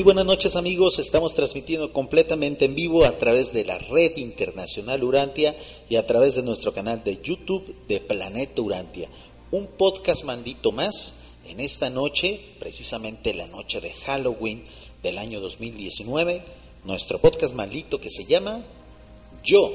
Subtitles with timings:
[0.00, 5.04] Muy buenas noches amigos, estamos transmitiendo completamente en vivo a través de la red internacional
[5.04, 5.54] Urantia
[5.90, 9.10] y a través de nuestro canal de YouTube de Planeta Urantia.
[9.50, 11.12] Un podcast mandito más
[11.46, 14.64] en esta noche, precisamente la noche de Halloween
[15.02, 16.44] del año 2019,
[16.84, 18.62] nuestro podcast maldito que se llama
[19.44, 19.70] Yo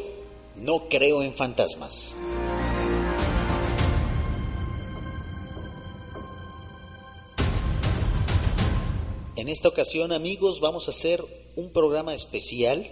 [0.56, 2.16] no creo en fantasmas.
[9.38, 11.22] En esta ocasión, amigos, vamos a hacer
[11.58, 12.90] un programa especial,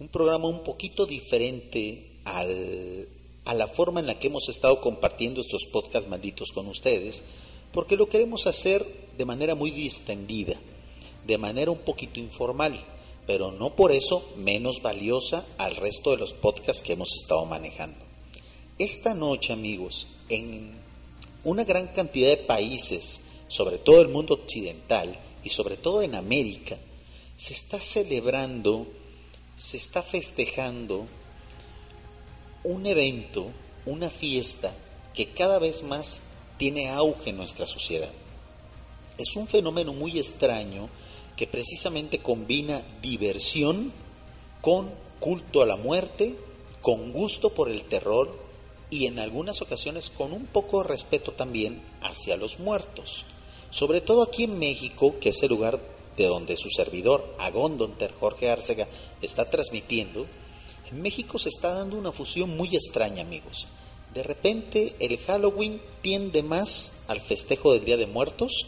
[0.00, 5.66] un programa un poquito diferente a la forma en la que hemos estado compartiendo estos
[5.66, 7.22] podcasts malditos con ustedes,
[7.70, 8.82] porque lo queremos hacer
[9.18, 10.58] de manera muy distendida,
[11.26, 12.82] de manera un poquito informal,
[13.26, 17.98] pero no por eso menos valiosa al resto de los podcasts que hemos estado manejando.
[18.78, 20.72] Esta noche, amigos, en
[21.44, 26.76] una gran cantidad de países, sobre todo el mundo occidental, y sobre todo en América,
[27.36, 28.86] se está celebrando,
[29.56, 31.06] se está festejando
[32.64, 33.50] un evento,
[33.84, 34.72] una fiesta
[35.12, 36.20] que cada vez más
[36.56, 38.10] tiene auge en nuestra sociedad.
[39.18, 40.88] Es un fenómeno muy extraño
[41.36, 43.92] que precisamente combina diversión
[44.60, 44.90] con
[45.20, 46.36] culto a la muerte,
[46.80, 48.44] con gusto por el terror
[48.90, 53.24] y en algunas ocasiones con un poco de respeto también hacia los muertos.
[53.74, 55.80] Sobre todo aquí en México, que es el lugar
[56.16, 58.86] de donde su servidor, Agondonter Jorge Arcega,
[59.20, 60.28] está transmitiendo,
[60.92, 63.66] en México se está dando una fusión muy extraña, amigos.
[64.14, 68.64] De repente el Halloween tiende más al festejo del Día de Muertos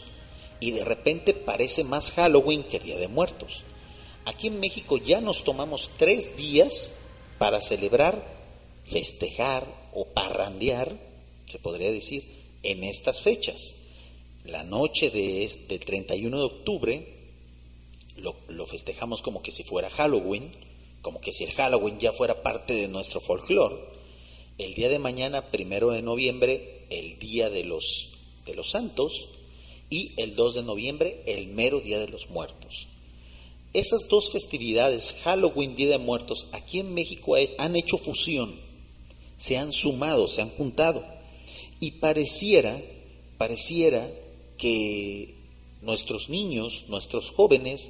[0.59, 3.63] y de repente parece más Halloween que Día de Muertos.
[4.25, 6.91] Aquí en México ya nos tomamos tres días
[7.37, 8.21] para celebrar,
[8.83, 10.97] festejar o parrandear,
[11.45, 12.25] se podría decir,
[12.61, 13.76] en estas fechas
[14.47, 17.07] la noche de, del 31 de octubre
[18.17, 20.51] lo, lo, festejamos como que si fuera Halloween,
[21.01, 23.75] como que si el Halloween ya fuera parte de nuestro folclore.
[24.57, 28.09] El día de mañana, primero de noviembre, el día de los,
[28.45, 29.27] de los santos,
[29.89, 32.87] y el 2 de noviembre, el mero día de los muertos.
[33.73, 38.55] Esas dos festividades, Halloween, Día de Muertos, aquí en México han hecho fusión,
[39.37, 41.05] se han sumado, se han juntado,
[41.79, 42.81] y pareciera,
[43.37, 44.09] pareciera
[44.57, 45.35] que
[45.81, 47.89] nuestros niños, nuestros jóvenes,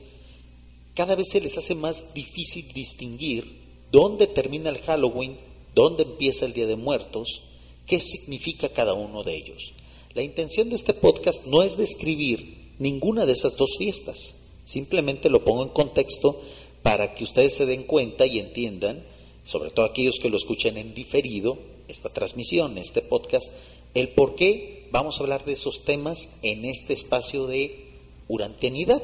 [0.94, 3.58] cada vez se les hace más difícil distinguir
[3.92, 5.38] dónde termina el Halloween,
[5.74, 7.42] dónde empieza el Día de Muertos,
[7.86, 9.74] qué significa cada uno de ellos.
[10.14, 14.36] La intención de este podcast no es describir ninguna de esas dos fiestas,
[14.66, 16.42] simplemente lo pongo en contexto
[16.84, 19.04] para que ustedes se den cuenta y entiendan,
[19.44, 21.58] sobre todo aquellos que lo escuchen en diferido,
[21.88, 23.48] esta transmisión, este podcast,
[23.98, 27.88] el por qué vamos a hablar de esos temas en este espacio de
[28.28, 29.02] urantianidad,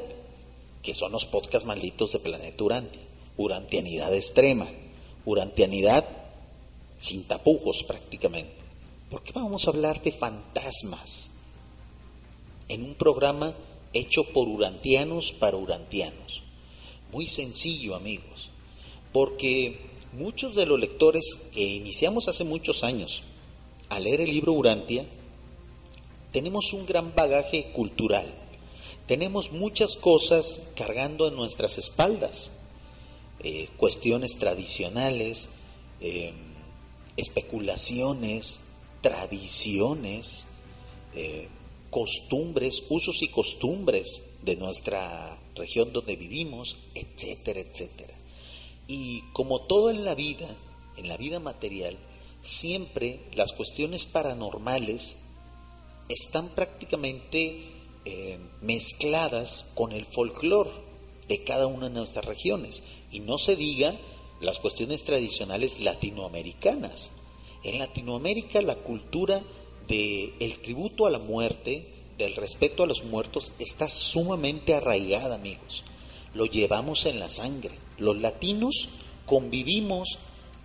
[0.83, 3.01] que son los podcasts malditos de Planeta Urantia.
[3.35, 4.67] Urantianidad extrema,
[5.25, 6.05] urantianidad
[6.99, 8.53] sin tapujos prácticamente.
[9.09, 11.31] ¿Por qué vamos a hablar de fantasmas
[12.67, 13.55] en un programa
[13.93, 16.43] hecho por urantianos para urantianos?
[17.11, 18.51] Muy sencillo, amigos,
[19.11, 19.79] porque
[20.11, 23.23] muchos de los lectores que iniciamos hace muchos años
[23.89, 25.05] a leer el libro Urantia,
[26.31, 28.25] tenemos un gran bagaje cultural,
[29.07, 32.49] tenemos muchas cosas cargando en nuestras espaldas,
[33.39, 35.49] eh, cuestiones tradicionales,
[36.01, 36.33] eh,
[37.17, 38.59] especulaciones,
[39.01, 40.45] tradiciones,
[41.13, 41.47] eh,
[41.89, 48.13] costumbres, usos y costumbres de nuestra región donde vivimos, etcétera, etcétera.
[48.87, 50.47] Y como todo en la vida,
[50.97, 51.97] en la vida material,
[52.43, 55.17] siempre las cuestiones paranormales
[56.09, 57.71] están prácticamente
[58.05, 60.69] eh, mezcladas con el folclore
[61.27, 62.83] de cada una de nuestras regiones.
[63.11, 63.95] Y no se diga
[64.41, 67.11] las cuestiones tradicionales latinoamericanas.
[67.63, 69.41] En Latinoamérica la cultura
[69.87, 71.87] del el tributo a la muerte,
[72.17, 75.83] del respeto a los muertos, está sumamente arraigada, amigos.
[76.33, 77.75] Lo llevamos en la sangre.
[77.97, 78.89] Los latinos
[79.25, 80.19] convivimos,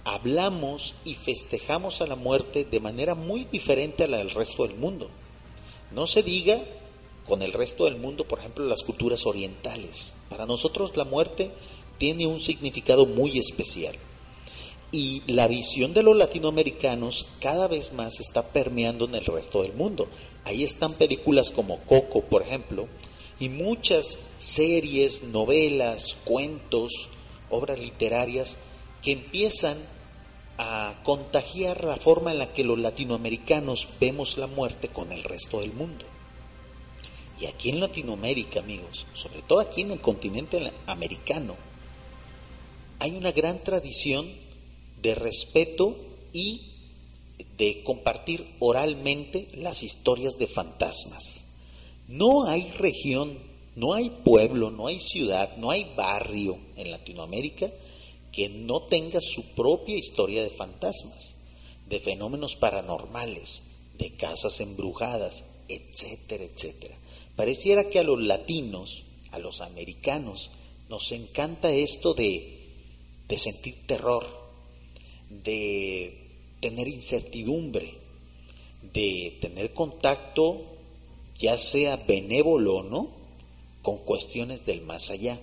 [0.05, 4.77] hablamos y festejamos a la muerte de manera muy diferente a la del resto del
[4.77, 5.09] mundo.
[5.91, 6.59] No se diga
[7.27, 10.13] con el resto del mundo, por ejemplo, las culturas orientales.
[10.31, 11.51] Para nosotros la muerte
[11.99, 13.97] tiene un significado muy especial.
[14.91, 19.75] Y la visión de los latinoamericanos cada vez más está permeando en el resto del
[19.75, 20.09] mundo.
[20.45, 22.89] Ahí están películas como Coco, por ejemplo,
[23.39, 27.09] y muchas series, novelas, cuentos,
[27.51, 28.57] obras literarias
[29.03, 29.79] que empiezan
[30.59, 35.61] a contagiar la forma en la que los latinoamericanos vemos la muerte con el resto
[35.61, 36.05] del mundo.
[37.41, 41.55] Y aquí en Latinoamérica, amigos, sobre todo aquí en el continente americano,
[42.99, 44.29] hay una gran tradición
[45.01, 45.97] de respeto
[46.33, 46.73] y
[47.57, 51.45] de compartir oralmente las historias de fantasmas.
[52.09, 53.39] No hay región,
[53.77, 57.71] no hay pueblo, no hay ciudad, no hay barrio en Latinoamérica
[58.33, 61.35] que no tenga su propia historia de fantasmas,
[61.89, 63.63] de fenómenos paranormales,
[63.97, 66.97] de casas embrujadas, etcétera, etcétera.
[67.37, 70.51] Pareciera que a los latinos, a los americanos,
[70.89, 72.59] nos encanta esto de,
[73.29, 74.27] de sentir terror,
[75.31, 76.29] de
[76.61, 77.95] tener incertidumbre,
[78.93, 80.63] de tener contacto,
[81.39, 83.11] ya sea benévolo o no,
[83.83, 85.39] con cuestiones del más allá.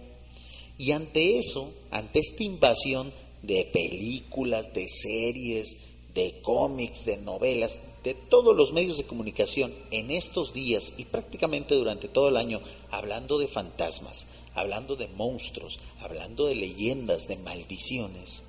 [0.77, 3.11] Y ante eso, ante esta invasión
[3.41, 5.75] de películas, de series,
[6.13, 11.75] de cómics, de novelas, de todos los medios de comunicación en estos días y prácticamente
[11.75, 12.61] durante todo el año
[12.91, 18.43] hablando de fantasmas, hablando de monstruos, hablando de leyendas, de maldiciones.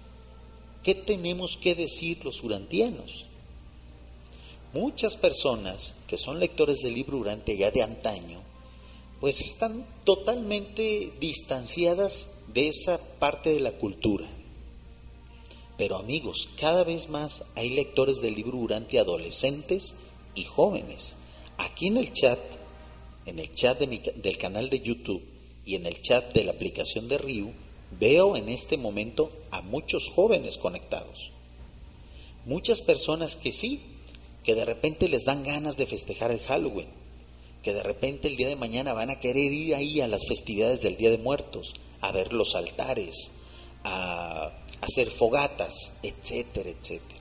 [0.83, 3.25] ¿Qué tenemos que decir los urantianos?
[4.73, 8.41] Muchas personas que son lectores del libro Urante ya de antaño,
[9.21, 14.27] pues están totalmente distanciadas de esa parte de la cultura.
[15.79, 19.95] Pero amigos, cada vez más hay lectores del libro durante adolescentes
[20.35, 21.15] y jóvenes.
[21.59, 22.39] Aquí en el chat,
[23.27, 25.23] en el chat del canal de YouTube
[25.65, 27.51] y en el chat de la aplicación de Ryu,
[27.99, 31.31] veo en este momento a muchos jóvenes conectados.
[32.45, 33.81] Muchas personas que sí,
[34.45, 36.89] que de repente les dan ganas de festejar el Halloween,
[37.67, 40.83] que de repente el día de mañana van a querer ir ahí a las festividades
[40.83, 43.33] del Día de Muertos, a ver los altares,
[43.83, 44.53] a
[44.83, 47.21] hacer fogatas, etcétera, etcétera.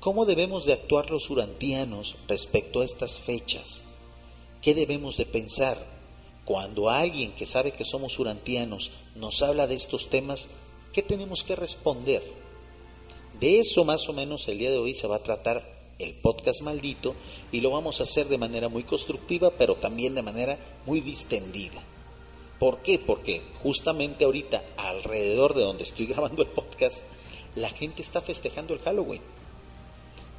[0.00, 3.82] ¿Cómo debemos de actuar los urantianos respecto a estas fechas?
[4.62, 5.78] ¿Qué debemos de pensar
[6.44, 10.48] cuando alguien que sabe que somos urantianos nos habla de estos temas?
[10.92, 12.24] ¿Qué tenemos que responder?
[13.38, 16.62] De eso más o menos el día de hoy se va a tratar el podcast
[16.62, 17.14] maldito
[17.50, 21.82] y lo vamos a hacer de manera muy constructiva, pero también de manera muy distendida.
[22.58, 22.98] ¿Por qué?
[22.98, 27.02] Porque justamente ahorita, alrededor de donde estoy grabando el podcast,
[27.54, 29.22] la gente está festejando el Halloween.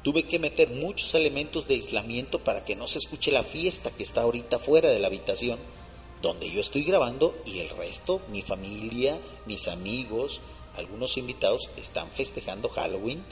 [0.02, 4.02] Tuve que meter muchos elementos de aislamiento para que no se escuche la fiesta que
[4.02, 5.58] está ahorita fuera de la habitación
[6.22, 10.40] donde yo estoy grabando y el resto, mi familia, mis amigos,
[10.76, 13.22] algunos invitados están festejando Halloween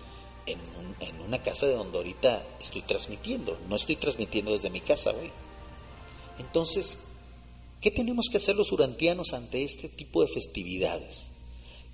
[0.53, 0.79] en,
[1.27, 3.59] una casa de donde ahorita estoy transmitiendo.
[3.69, 5.31] No estoy transmitiendo desde mi casa hoy.
[6.39, 6.99] Entonces,
[7.81, 11.29] ¿Qué tenemos que hacer los urantianos ante este tipo de festividades?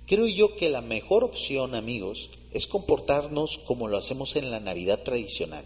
[0.07, 5.03] Creo yo que la mejor opción, amigos, es comportarnos como lo hacemos en la Navidad
[5.03, 5.63] tradicional,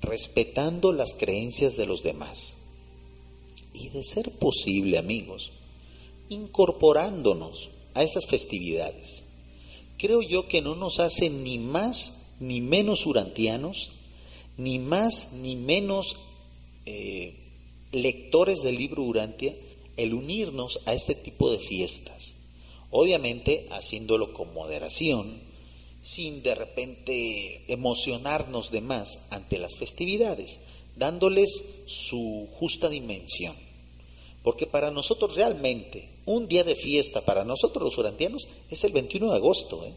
[0.00, 2.54] respetando las creencias de los demás.
[3.74, 5.50] Y de ser posible, amigos,
[6.28, 9.21] incorporándonos a esas festividades.
[10.02, 13.92] Creo yo que no nos hace ni más ni menos urantianos,
[14.56, 16.16] ni más ni menos
[16.86, 17.36] eh,
[17.92, 19.54] lectores del libro Urantia
[19.96, 22.34] el unirnos a este tipo de fiestas.
[22.90, 25.40] Obviamente haciéndolo con moderación,
[26.02, 30.58] sin de repente emocionarnos de más ante las festividades,
[30.96, 33.54] dándoles su justa dimensión.
[34.42, 39.30] Porque para nosotros realmente, un día de fiesta para nosotros los urantianos es el 21
[39.30, 39.84] de agosto.
[39.84, 39.92] ¿eh?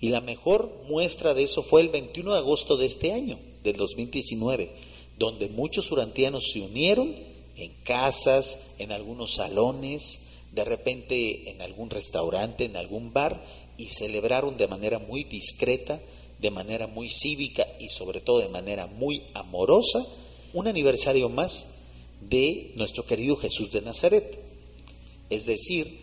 [0.00, 3.76] Y la mejor muestra de eso fue el 21 de agosto de este año, del
[3.76, 4.88] 2019
[5.18, 7.14] donde muchos urantianos se unieron
[7.56, 10.20] en casas, en algunos salones,
[10.52, 13.42] de repente en algún restaurante, en algún bar,
[13.76, 16.00] y celebraron de manera muy discreta,
[16.38, 20.04] de manera muy cívica y sobre todo de manera muy amorosa
[20.52, 21.66] un aniversario más
[22.20, 24.47] de nuestro querido Jesús de Nazaret.
[25.30, 26.00] Es decir,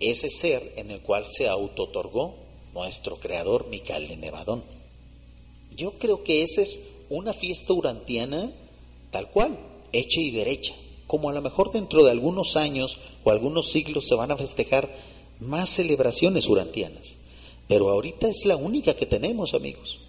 [0.00, 2.34] ese ser en el cual se auto-otorgó
[2.74, 4.62] nuestro creador Mical de Nevadón.
[5.76, 8.52] Yo creo que esa es una fiesta urantiana
[9.10, 9.58] tal cual,
[9.92, 10.74] hecha y derecha,
[11.06, 14.88] como a lo mejor dentro de algunos años o algunos siglos se van a festejar
[15.40, 17.14] más celebraciones urantianas,
[17.66, 20.00] pero ahorita es la única que tenemos, amigos.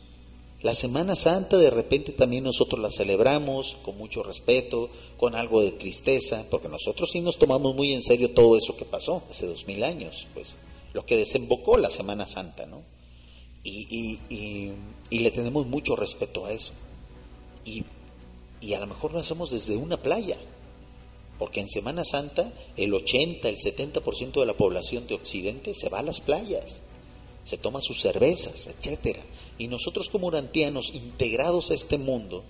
[0.62, 5.72] La Semana Santa de repente también nosotros la celebramos con mucho respeto, con algo de
[5.72, 9.68] tristeza, porque nosotros sí nos tomamos muy en serio todo eso que pasó hace dos
[9.68, 10.58] mil años, pues
[10.92, 12.82] lo que desembocó la Semana Santa, ¿no?
[13.64, 14.20] Y,
[15.12, 16.72] le tenemos mucho respeto a eso.
[17.64, 17.84] Y,
[18.60, 20.38] y a lo mejor lo hacemos desde una playa,
[21.38, 26.00] porque en Semana Santa el 80, el 70% de la población de Occidente se va
[26.00, 26.82] a las playas,
[27.46, 29.22] se toma sus cervezas, etcétera.
[29.60, 32.44] Y nosotros como urantianos, integrados a este mundo,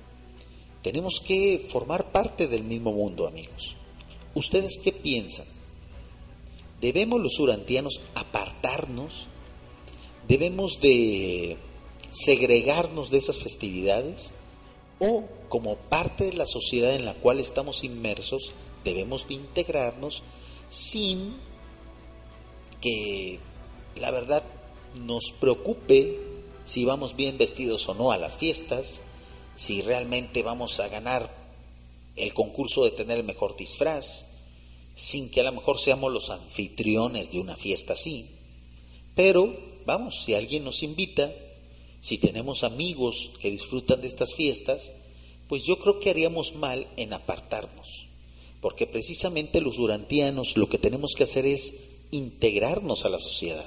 [0.84, 3.76] tenemos que formar parte del mismo mundo, amigos.
[4.36, 5.46] ¿Ustedes qué piensan?
[6.80, 9.26] ¿Debemos los urantianos apartarnos?
[10.28, 11.58] ¿Debemos de
[12.12, 14.30] segregarnos de esas festividades?
[15.00, 18.54] ¿O como parte de la sociedad en la cual estamos inmersos,
[18.86, 20.22] debemos de integrarnos
[20.70, 21.34] sin
[22.82, 23.40] que
[24.00, 24.44] la verdad
[25.02, 26.29] nos preocupe
[26.70, 29.00] si vamos bien vestidos o no a las fiestas,
[29.56, 31.28] si realmente vamos a ganar
[32.16, 34.26] el concurso de tener el mejor disfraz,
[34.96, 38.28] sin que a lo mejor seamos los anfitriones de una fiesta así.
[39.16, 39.52] Pero,
[39.88, 41.34] vamos, si alguien nos invita,
[42.02, 44.92] si tenemos amigos que disfrutan de estas fiestas,
[45.48, 48.06] pues yo creo que haríamos mal en apartarnos,
[48.62, 51.74] porque precisamente los urantianos lo que tenemos que hacer es
[52.12, 53.66] integrarnos a la sociedad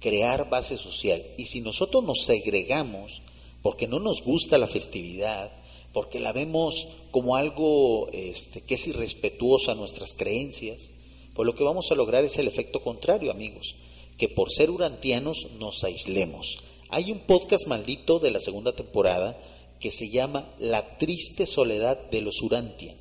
[0.00, 1.24] crear base social.
[1.36, 3.22] Y si nosotros nos segregamos
[3.62, 5.50] porque no nos gusta la festividad,
[5.92, 10.90] porque la vemos como algo este, que es irrespetuoso a nuestras creencias,
[11.34, 13.74] pues lo que vamos a lograr es el efecto contrario, amigos,
[14.18, 16.58] que por ser urantianos nos aislemos.
[16.88, 19.36] Hay un podcast maldito de la segunda temporada
[19.80, 22.96] que se llama La triste soledad de los Urantian.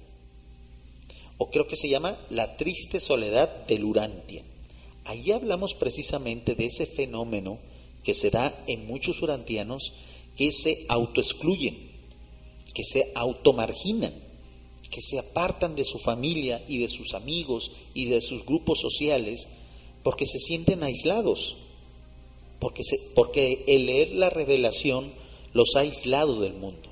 [1.37, 4.54] O creo que se llama La triste soledad del Urantian.
[5.05, 7.59] Allí hablamos precisamente de ese fenómeno
[8.03, 9.93] que se da en muchos urantianos
[10.35, 11.77] que se autoexcluyen,
[12.73, 14.13] que se automarginan,
[14.89, 19.47] que se apartan de su familia y de sus amigos y de sus grupos sociales
[20.03, 21.55] porque se sienten aislados,
[22.59, 22.83] porque,
[23.13, 25.11] porque el leer la revelación
[25.53, 26.89] los ha aislado del mundo.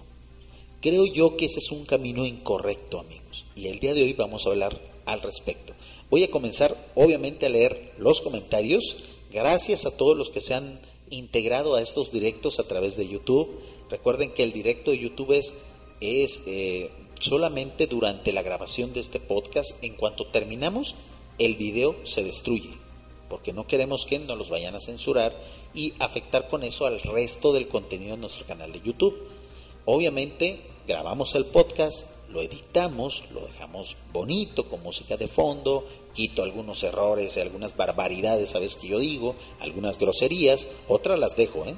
[0.81, 4.45] Creo yo que ese es un camino incorrecto, amigos, y el día de hoy vamos
[4.45, 5.73] a hablar al respecto.
[6.09, 8.95] Voy a comenzar obviamente a leer los comentarios.
[9.31, 10.79] Gracias a todos los que se han
[11.09, 13.59] integrado a estos directos a través de YouTube.
[13.89, 15.53] Recuerden que el directo de YouTube es,
[16.01, 19.71] es eh, solamente durante la grabación de este podcast.
[19.81, 20.95] En cuanto terminamos,
[21.39, 22.71] el video se destruye,
[23.29, 25.33] porque no queremos que nos los vayan a censurar
[25.73, 29.17] y afectar con eso al resto del contenido de nuestro canal de YouTube.
[29.85, 36.83] Obviamente, grabamos el podcast, lo editamos, lo dejamos bonito con música de fondo, quito algunos
[36.83, 38.75] errores, algunas barbaridades, ¿sabes?
[38.75, 41.75] Que yo digo, algunas groserías, otras las dejo, ¿eh?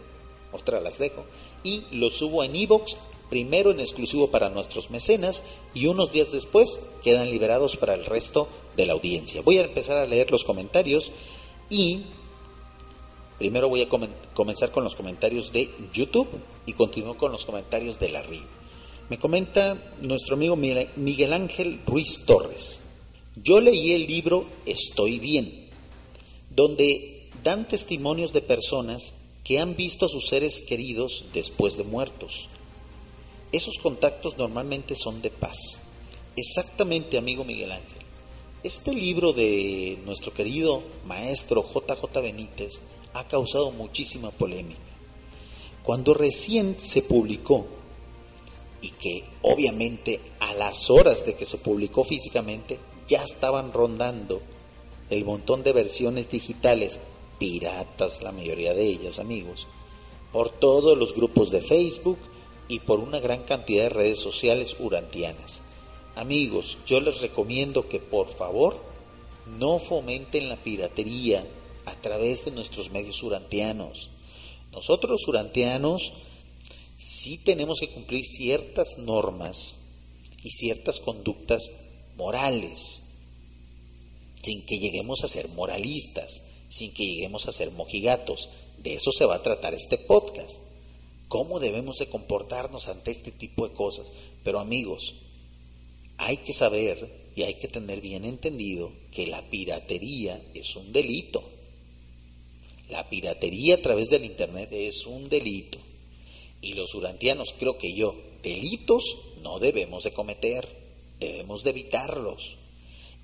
[0.53, 1.25] Otras las dejo.
[1.63, 2.97] Y lo subo en iBox,
[3.29, 5.43] primero en exclusivo para nuestros mecenas
[5.73, 8.47] y unos días después quedan liberados para el resto
[8.77, 9.41] de la audiencia.
[9.41, 11.11] Voy a empezar a leer los comentarios
[11.69, 12.03] y
[13.37, 13.89] primero voy a
[14.33, 16.29] comenzar con los comentarios de YouTube
[16.65, 18.64] y continúo con los comentarios de la RIO.
[19.07, 22.79] Me comenta nuestro amigo Miguel Ángel Ruiz Torres.
[23.35, 25.67] Yo leí el libro Estoy bien,
[26.49, 29.11] donde dan testimonios de personas
[29.43, 32.47] que han visto a sus seres queridos después de muertos.
[33.51, 35.77] Esos contactos normalmente son de paz.
[36.35, 38.01] Exactamente, amigo Miguel Ángel.
[38.63, 42.81] Este libro de nuestro querido maestro JJ Benítez
[43.13, 44.79] ha causado muchísima polémica.
[45.83, 47.67] Cuando recién se publicó,
[48.85, 52.77] y que obviamente a las horas de que se publicó físicamente
[53.07, 54.43] ya estaban rondando
[55.09, 56.99] el montón de versiones digitales,
[57.39, 59.65] piratas la mayoría de ellas amigos,
[60.31, 62.19] por todos los grupos de Facebook
[62.67, 65.61] y por una gran cantidad de redes sociales urantianas.
[66.15, 68.77] Amigos, yo les recomiendo que por favor
[69.57, 71.43] no fomenten la piratería
[71.87, 74.11] a través de nuestros medios urantianos.
[74.71, 76.13] Nosotros urantianos
[76.97, 79.75] sí tenemos que cumplir ciertas normas
[80.43, 81.71] y ciertas conductas
[82.17, 83.01] morales,
[84.41, 88.49] sin que lleguemos a ser moralistas, sin que lleguemos a ser mojigatos.
[88.77, 90.57] De eso se va a tratar este podcast.
[91.27, 94.05] ¿Cómo debemos de comportarnos ante este tipo de cosas?
[94.43, 95.15] Pero amigos,
[96.17, 101.43] hay que saber y hay que tener bien entendido que la piratería es un delito.
[102.89, 105.79] La piratería a través del Internet es un delito.
[106.61, 109.03] Y los urantianos, creo que yo, delitos
[109.41, 110.67] no debemos de cometer,
[111.19, 112.55] debemos de evitarlos.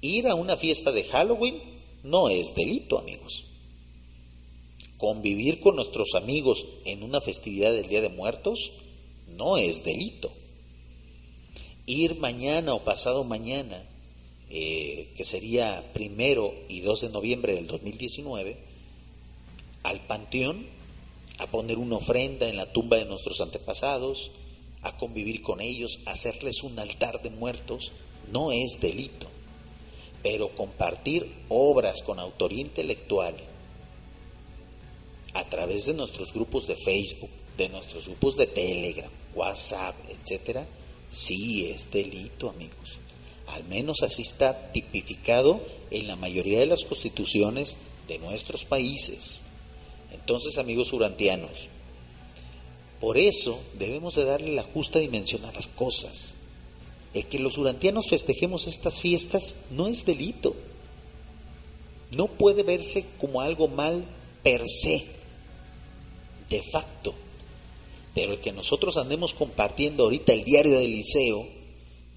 [0.02, 1.62] Ir a una fiesta de Halloween
[2.04, 3.46] no es delito, amigos.
[4.98, 8.72] Convivir con nuestros amigos en una festividad del Día de Muertos
[9.36, 10.32] no es delito.
[11.86, 13.84] Ir mañana o pasado mañana,
[14.50, 18.58] eh, que sería primero y 2 de noviembre del 2019,
[19.84, 20.68] al panteón
[21.38, 24.32] a poner una ofrenda en la tumba de nuestros antepasados,
[24.82, 27.92] a convivir con ellos, a hacerles un altar de muertos,
[28.32, 29.28] no es delito.
[30.24, 33.36] Pero compartir obras con autoría intelectual
[35.34, 40.66] a través de nuestros grupos de Facebook, de nuestros grupos de Telegram, WhatsApp, etcétera,
[41.12, 42.98] sí es delito, amigos.
[43.48, 47.76] Al menos así está tipificado en la mayoría de las constituciones
[48.08, 49.41] de nuestros países.
[50.22, 51.52] Entonces, amigos urantianos,
[53.00, 56.34] por eso debemos de darle la justa dimensión a las cosas.
[57.14, 60.56] El que los urantianos festejemos estas fiestas no es delito.
[62.12, 64.06] No puede verse como algo mal
[64.44, 65.06] per se
[66.50, 67.14] de facto.
[68.14, 71.48] Pero el que nosotros andemos compartiendo ahorita el diario del liceo,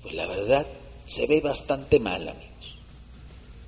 [0.02, 0.66] pues la verdad
[1.06, 2.53] se ve bastante mal, amigos.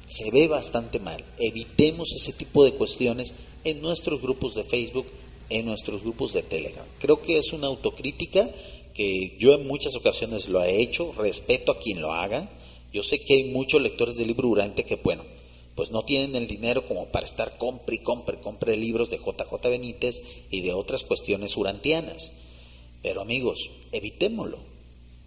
[0.09, 1.25] Se ve bastante mal.
[1.39, 3.35] Evitemos ese tipo de cuestiones
[3.65, 5.07] en nuestros grupos de Facebook,
[5.51, 6.87] en nuestros grupos de Telegram.
[7.01, 8.49] Creo que es una autocrítica
[8.95, 12.49] que yo en muchas ocasiones lo he hecho, respeto a quien lo haga.
[12.93, 15.25] Yo sé que hay muchos lectores del libro durante que, bueno,
[15.75, 19.69] pues no tienen el dinero como para estar compre y compre, compre libros de JJ
[19.69, 22.33] Benítez y de otras cuestiones urantianas.
[23.03, 24.59] Pero amigos, evitémoslo.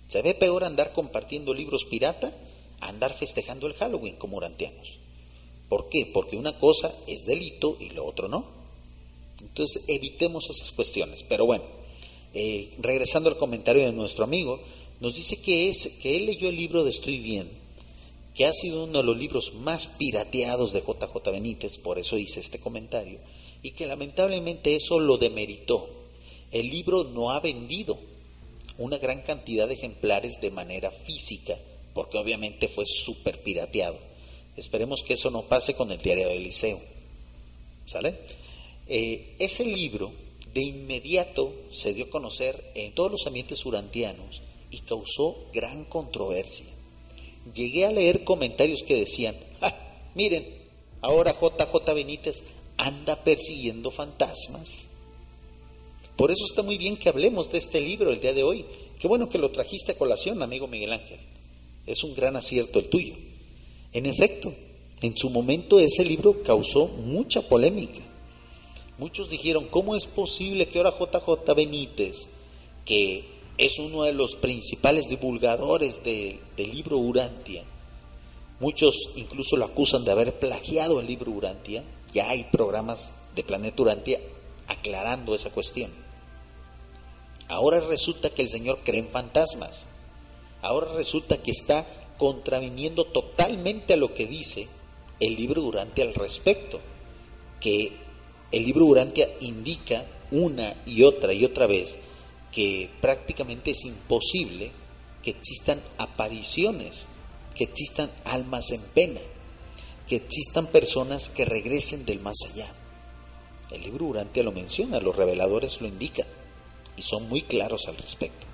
[0.07, 2.33] Se ve peor andar compartiendo libros pirata
[2.81, 4.97] andar festejando el Halloween como urantianos.
[5.67, 6.09] ¿Por qué?
[6.11, 8.45] Porque una cosa es delito y lo otro no.
[9.41, 11.23] Entonces evitemos esas cuestiones.
[11.23, 11.63] Pero bueno,
[12.33, 14.59] eh, regresando al comentario de nuestro amigo,
[14.99, 17.59] nos dice que, es, que él leyó el libro de Estoy Bien
[18.39, 22.39] que ha sido uno de los libros más pirateados de JJ Benítez, por eso hice
[22.39, 23.19] este comentario,
[23.61, 25.89] y que lamentablemente eso lo demeritó.
[26.49, 27.99] El libro no ha vendido
[28.77, 31.57] una gran cantidad de ejemplares de manera física,
[31.99, 33.97] porque obviamente fue súper pirateado.
[34.55, 36.79] Esperemos que eso no pase con el diario del liceo.
[37.85, 38.15] ¿Sale?
[38.87, 40.13] Eh, ese libro
[40.53, 46.65] de inmediato se dio a conocer en todos los ambientes urantianos y causó gran controversia
[47.53, 49.73] llegué a leer comentarios que decían, ah,
[50.15, 50.45] miren,
[51.01, 52.43] ahora JJ Benítez
[52.77, 54.85] anda persiguiendo fantasmas.
[56.15, 58.65] Por eso está muy bien que hablemos de este libro el día de hoy.
[58.99, 61.19] Qué bueno que lo trajiste a colación, amigo Miguel Ángel.
[61.85, 63.15] Es un gran acierto el tuyo.
[63.91, 64.53] En efecto,
[65.01, 68.01] en su momento ese libro causó mucha polémica.
[68.97, 72.27] Muchos dijeron, ¿cómo es posible que ahora JJ Benítez,
[72.85, 77.61] que es uno de los principales divulgadores del libro Urantia.
[78.61, 81.83] Muchos incluso lo acusan de haber plagiado el libro Urantia.
[82.13, 84.21] Ya hay programas de Planeta Urantia
[84.67, 85.91] aclarando esa cuestión.
[87.49, 89.85] Ahora resulta que el Señor cree en fantasmas.
[90.61, 91.85] Ahora resulta que está
[92.17, 94.67] contraviniendo totalmente a lo que dice
[95.19, 96.79] el libro Urantia al respecto.
[97.59, 97.91] Que
[98.51, 101.97] el libro Urantia indica una y otra y otra vez
[102.51, 104.71] que prácticamente es imposible
[105.23, 107.05] que existan apariciones,
[107.55, 109.21] que existan almas en pena,
[110.07, 112.71] que existan personas que regresen del más allá.
[113.71, 116.27] El libro Urantia lo menciona, los reveladores lo indican
[116.97, 118.48] y son muy claros al respecto.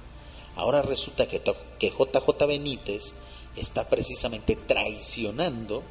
[0.55, 1.41] Ahora resulta que,
[1.79, 3.13] que JJ Benítez
[3.55, 5.83] está precisamente traicionando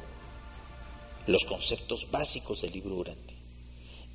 [1.27, 3.37] los conceptos básicos del libro Urantia.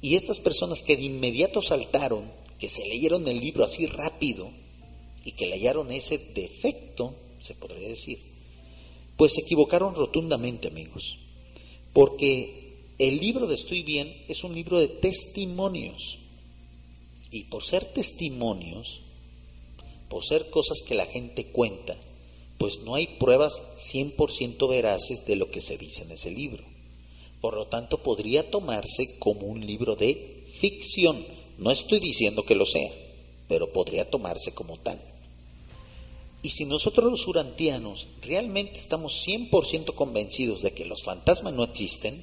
[0.02, 4.50] Y estas personas que de inmediato saltaron que se leyeron el libro así rápido
[5.24, 8.18] y que le hallaron ese defecto, se podría decir,
[9.16, 11.18] pues se equivocaron rotundamente, amigos,
[11.92, 16.18] porque el libro de Estoy Bien es un libro de testimonios.
[17.30, 19.00] Y por ser testimonios,
[20.20, 21.96] ser cosas que la gente cuenta,
[22.59, 26.64] pues no hay pruebas 100% veraces de lo que se dice en ese libro.
[27.40, 31.25] Por lo tanto, podría tomarse como un libro de ficción,
[31.57, 32.90] no estoy diciendo que lo sea,
[33.49, 35.01] pero podría tomarse como tal.
[36.42, 42.23] Y si nosotros los urantianos realmente estamos 100% convencidos de que los fantasmas no existen,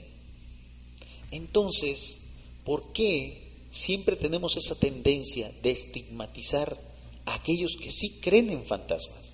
[1.31, 2.17] entonces,
[2.63, 6.77] ¿por qué siempre tenemos esa tendencia de estigmatizar
[7.27, 9.33] aquellos que sí creen en fantasmas?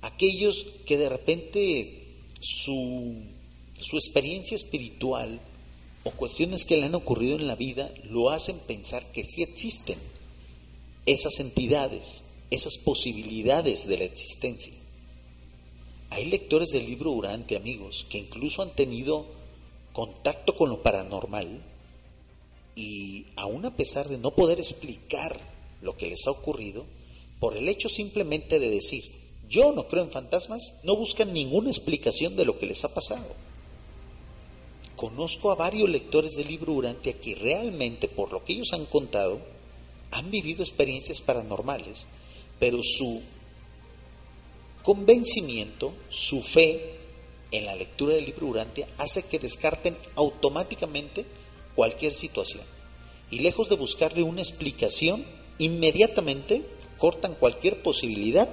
[0.00, 3.14] Aquellos que de repente su,
[3.78, 5.40] su experiencia espiritual
[6.04, 9.98] o cuestiones que le han ocurrido en la vida lo hacen pensar que sí existen
[11.06, 14.72] esas entidades, esas posibilidades de la existencia.
[16.10, 19.26] Hay lectores del libro Durante, amigos, que incluso han tenido
[19.92, 21.62] contacto con lo paranormal
[22.74, 25.38] y aún a pesar de no poder explicar
[25.82, 26.86] lo que les ha ocurrido,
[27.38, 29.04] por el hecho simplemente de decir,
[29.48, 33.26] yo no creo en fantasmas, no buscan ninguna explicación de lo que les ha pasado.
[34.96, 39.40] Conozco a varios lectores del libro Urantia que realmente, por lo que ellos han contado,
[40.12, 42.06] han vivido experiencias paranormales,
[42.60, 43.20] pero su
[44.82, 46.96] convencimiento, su fe
[47.50, 51.26] en la lectura del libro Urantia hace que descarten automáticamente
[51.74, 52.62] cualquier situación.
[53.30, 55.24] Y lejos de buscarle una explicación,
[55.58, 56.62] inmediatamente
[56.98, 58.48] cortan cualquier posibilidad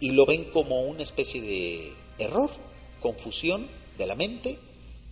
[0.00, 2.50] y lo ven como una especie de error,
[3.00, 3.66] confusión
[3.98, 4.58] de la mente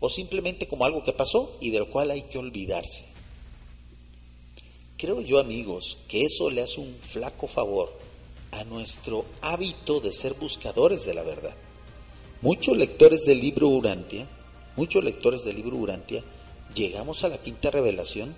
[0.01, 3.05] o simplemente como algo que pasó y del cual hay que olvidarse.
[4.97, 7.93] Creo yo, amigos, que eso le hace un flaco favor
[8.51, 11.55] a nuestro hábito de ser buscadores de la verdad.
[12.41, 14.27] Muchos lectores del libro Urantia,
[14.77, 16.25] muchos lectores del libro Urantia,
[16.75, 18.35] llegamos a la quinta revelación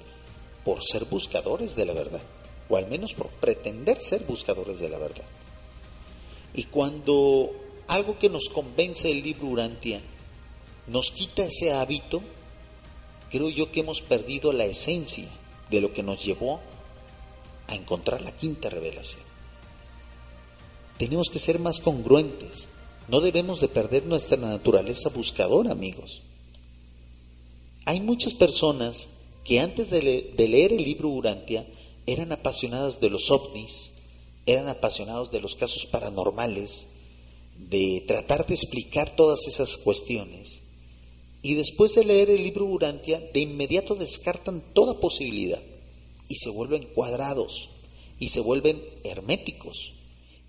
[0.65, 2.23] por ser buscadores de la verdad,
[2.69, 5.25] o al menos por pretender ser buscadores de la verdad.
[6.55, 7.51] Y cuando
[7.87, 10.01] algo que nos convence el libro Urantia
[10.87, 12.23] nos quita ese hábito,
[13.31, 15.27] creo yo que hemos perdido la esencia
[15.71, 16.61] de lo que nos llevó
[17.69, 19.23] a encontrar la quinta revelación.
[20.99, 22.67] Tenemos que ser más congruentes,
[23.09, 26.21] no debemos de perder nuestra naturaleza buscadora, amigos.
[27.87, 29.09] Hay muchas personas
[29.45, 31.67] que antes de, leer el libro Urantia
[32.07, 33.93] eran apasionadas de los ovnis,
[34.47, 36.87] eran apasionados de los casos paranormales,
[37.57, 40.61] de tratar de explicar todas esas cuestiones.
[41.43, 45.61] Y después de leer el libro Urantia, de inmediato descartan toda posibilidad
[46.29, 47.71] y se vuelven cuadrados
[48.19, 49.93] y se vuelven herméticos.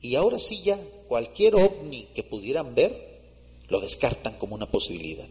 [0.01, 3.21] Y ahora sí ya cualquier ovni que pudieran ver,
[3.69, 5.27] lo descartan como una posibilidad.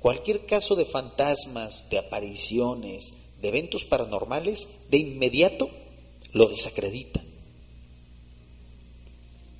[0.00, 5.70] Cualquier caso de fantasmas, de apariciones, de eventos paranormales, de inmediato
[6.32, 7.24] lo desacreditan.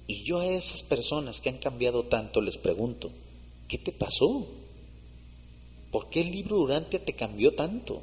[0.07, 3.11] Y yo a esas personas que han cambiado tanto les pregunto,
[3.67, 4.47] ¿qué te pasó?
[5.91, 8.03] ¿Por qué el libro Urantia te cambió tanto?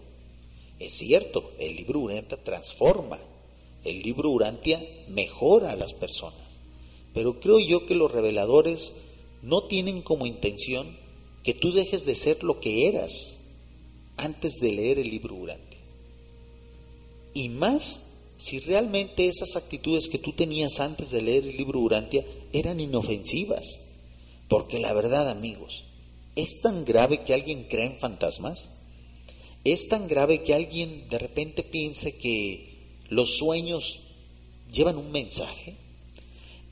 [0.79, 3.19] Es cierto, el libro Urantia transforma,
[3.83, 6.39] el libro Urantia mejora a las personas,
[7.13, 8.91] pero creo yo que los reveladores
[9.41, 10.97] no tienen como intención
[11.45, 13.35] que tú dejes de ser lo que eras
[14.17, 15.77] antes de leer el libro Urantia.
[17.35, 18.01] Y más
[18.39, 23.79] si realmente esas actitudes que tú tenías antes de leer el libro Urantia eran inofensivas.
[24.49, 25.83] Porque la verdad, amigos,
[26.35, 28.69] ¿es tan grave que alguien crea en fantasmas?
[29.63, 33.99] ¿Es tan grave que alguien de repente piense que los sueños
[34.71, 35.75] llevan un mensaje?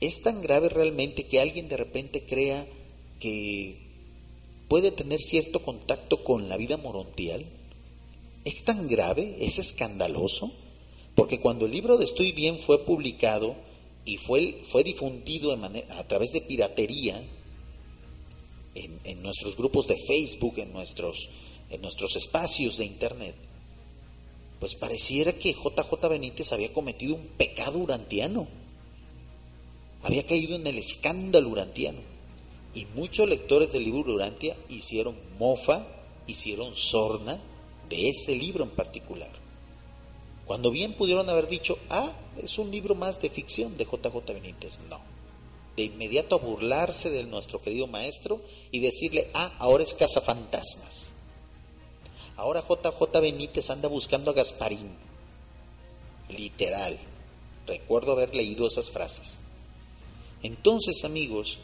[0.00, 2.66] ¿Es tan grave realmente que alguien de repente crea
[3.20, 3.83] que
[4.68, 7.44] puede tener cierto contacto con la vida morontial?
[8.44, 9.36] ¿Es tan grave?
[9.40, 10.52] ¿Es escandaloso?
[11.14, 13.56] Porque cuando el libro de Estoy Bien fue publicado
[14.04, 17.22] y fue, fue difundido a través de piratería
[18.74, 21.28] en, nuestros grupos de Facebook, en nuestros,
[21.70, 23.34] en nuestros espacios de Internet,
[24.60, 28.46] pues pareciera que JJ Benítez había cometido un pecado urantiano.
[30.02, 31.98] Había caído en el escándalo urantiano.
[32.74, 35.86] Y muchos lectores del libro Urantia hicieron mofa,
[36.26, 37.38] hicieron sorna
[37.88, 39.30] de ese libro en particular.
[40.44, 44.78] Cuando bien pudieron haber dicho, ah, es un libro más de ficción de JJ Benítez.
[44.90, 45.00] No.
[45.76, 51.08] De inmediato a burlarse de nuestro querido maestro y decirle, ah, ahora es cazafantasmas.
[52.36, 54.90] Ahora JJ Benítez anda buscando a Gasparín.
[56.28, 56.98] Literal.
[57.66, 59.36] Recuerdo haber leído esas frases.
[60.42, 61.58] Entonces, amigos,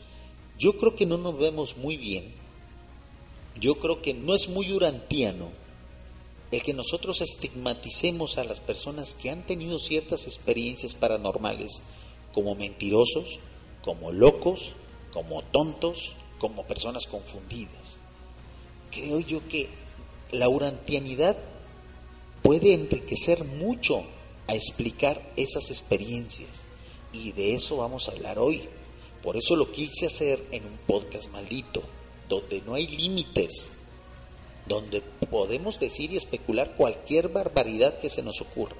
[0.61, 2.35] yo creo que no nos vemos muy bien.
[3.59, 5.49] Yo creo que no es muy urantiano
[6.51, 11.81] el que nosotros estigmaticemos a las personas que han tenido ciertas experiencias paranormales
[12.35, 13.39] como mentirosos,
[13.83, 14.73] como locos,
[15.15, 17.97] como tontos, como personas confundidas.
[18.91, 19.69] Creo yo que
[20.31, 21.39] la urantianidad
[22.43, 24.03] puede enriquecer mucho
[24.47, 26.51] a explicar esas experiencias
[27.15, 28.69] y de eso vamos a hablar hoy.
[29.23, 31.83] Por eso lo quise hacer en un podcast maldito,
[32.29, 33.69] donde no hay límites,
[34.67, 38.77] donde podemos decir y especular cualquier barbaridad que se nos ocurra.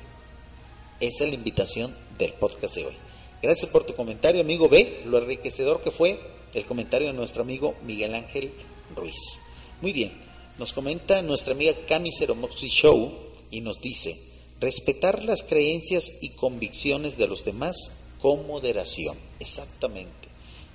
[1.01, 2.95] Esa es la invitación del podcast de hoy.
[3.43, 6.21] Gracias por tu comentario, amigo B, lo enriquecedor que fue
[6.55, 8.53] el comentario de nuestro amigo Miguel Ángel
[8.95, 9.39] Ruiz.
[9.81, 10.13] Muy bien,
[10.59, 13.11] Nos comenta nuestra amiga Cami Ceromoxi Show
[13.51, 14.21] y nos dice,
[14.61, 17.77] respetar las creencias y convicciones de los demás
[18.21, 19.17] con moderación.
[19.39, 20.20] Exactamente.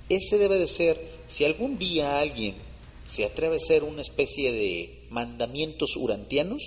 [0.08, 2.54] Ese debe de ser, si algún día alguien
[3.08, 6.62] se atreve a ser una especie de mandamientos urantianos,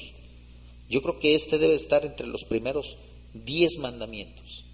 [0.90, 2.98] yo creo que este debe estar entre los primeros
[3.34, 4.66] diez mandamientos.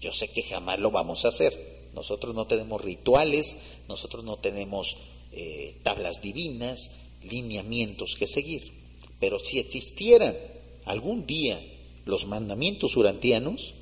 [0.00, 1.52] Yo sé que jamás lo vamos a hacer.
[1.94, 3.56] Nosotros no tenemos rituales,
[3.88, 4.96] nosotros no tenemos
[5.32, 6.90] eh, tablas divinas,
[7.22, 8.70] lineamientos que seguir.
[9.18, 10.36] Pero si existieran
[10.84, 11.60] algún día
[12.04, 13.74] los mandamientos urantianos,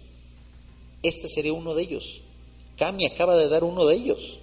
[1.02, 2.20] este sería uno de ellos.
[2.76, 4.38] Cami acaba de dar uno de ellos.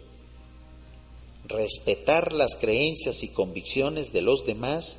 [1.46, 4.98] Respetar las creencias y convicciones de los demás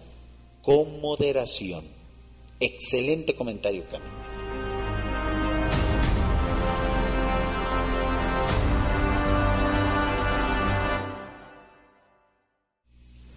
[0.62, 1.84] con moderación.
[2.60, 4.04] Excelente comentario, Cami.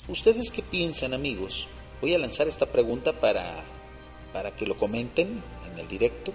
[0.08, 1.68] ¿Ustedes qué piensan, amigos?
[2.02, 3.64] Voy a lanzar esta pregunta para,
[4.34, 6.34] para que lo comenten en el directo.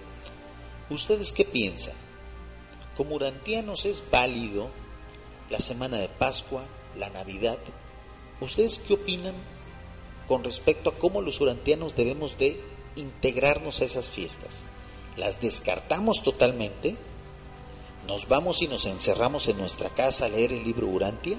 [0.89, 2.10] ¿Ustedes qué piensan?
[3.01, 4.69] Como urantianos es válido
[5.49, 6.65] la semana de Pascua,
[6.99, 7.57] la Navidad.
[8.43, 9.33] ¿Ustedes qué opinan
[10.29, 12.61] con respecto a cómo los urantianos debemos de
[12.97, 14.59] integrarnos a esas fiestas?
[15.17, 16.95] ¿Las descartamos totalmente?
[18.07, 21.39] ¿Nos vamos y nos encerramos en nuestra casa a leer el libro Urantia?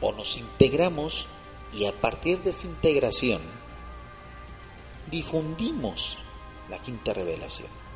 [0.00, 1.26] ¿O nos integramos
[1.72, 3.42] y a partir de esa integración
[5.08, 6.18] difundimos
[6.68, 7.87] la quinta revelación.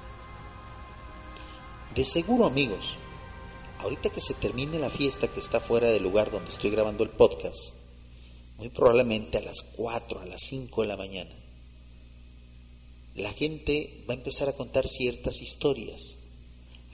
[1.94, 2.82] De seguro, amigos,
[3.80, 7.10] ahorita que se termine la fiesta que está fuera del lugar donde estoy grabando el
[7.10, 7.74] podcast,
[8.56, 11.30] muy probablemente a las 4, a las 5 de la mañana,
[13.14, 16.16] la gente va a empezar a contar ciertas historias,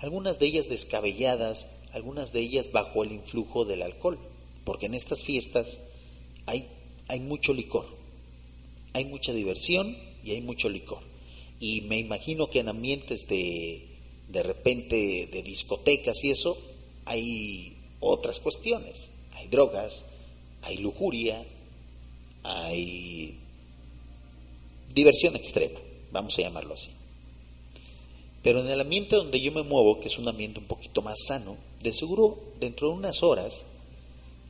[0.00, 4.18] algunas de ellas descabelladas, algunas de ellas bajo el influjo del alcohol,
[4.64, 5.78] porque en estas fiestas
[6.46, 6.66] hay,
[7.06, 7.86] hay mucho licor,
[8.94, 11.04] hay mucha diversión y hay mucho licor.
[11.60, 13.87] Y me imagino que en ambientes de,
[14.28, 16.58] de repente, de discotecas y eso,
[17.04, 19.08] hay otras cuestiones.
[19.34, 20.04] Hay drogas,
[20.62, 21.44] hay lujuria,
[22.42, 23.38] hay
[24.92, 25.78] diversión extrema,
[26.10, 26.90] vamos a llamarlo así.
[28.42, 31.18] Pero en el ambiente donde yo me muevo, que es un ambiente un poquito más
[31.26, 33.64] sano, de seguro dentro de unas horas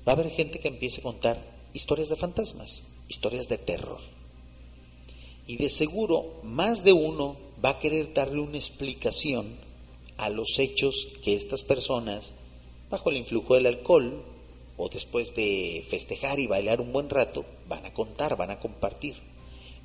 [0.07, 4.01] va a haber gente que empiece a contar historias de fantasmas, historias de terror.
[5.47, 9.57] Y de seguro más de uno va a querer darle una explicación
[10.19, 12.33] a los hechos que estas personas,
[12.91, 14.25] bajo el influjo del alcohol
[14.77, 19.15] o después de festejar y bailar un buen rato, van a contar, van a compartir.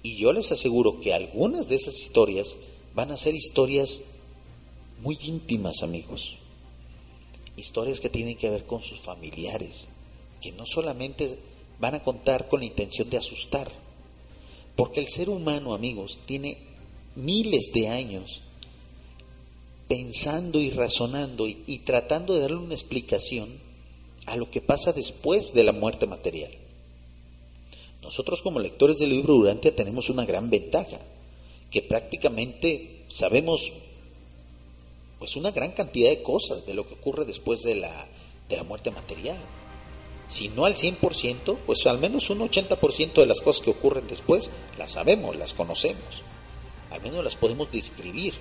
[0.02, 2.58] Y yo les aseguro que algunas de esas historias
[2.93, 4.02] van a ser historias
[5.02, 6.36] muy íntimas, amigos.
[7.56, 9.88] Historias que tienen que ver con sus familiares,
[10.41, 11.38] que no solamente
[11.80, 13.72] van a contar con la intención de asustar,
[14.76, 16.58] porque el ser humano, amigos, tiene
[17.15, 18.41] miles de años
[19.88, 23.50] pensando y razonando y, tratando de darle una explicación
[24.26, 26.52] a lo que pasa después de la muerte material.
[28.02, 31.00] Nosotros como lectores del libro Durantia tenemos una gran ventaja,
[31.69, 33.72] que prácticamente sabemos
[35.19, 38.08] pues una gran cantidad de cosas de lo que ocurre después de la,
[38.50, 39.38] de la muerte material
[40.34, 44.50] si no al 100%, pues al menos un 80% de las cosas que ocurren después
[44.80, 46.24] las sabemos, las conocemos.
[46.89, 48.34] Al menos las podemos describir.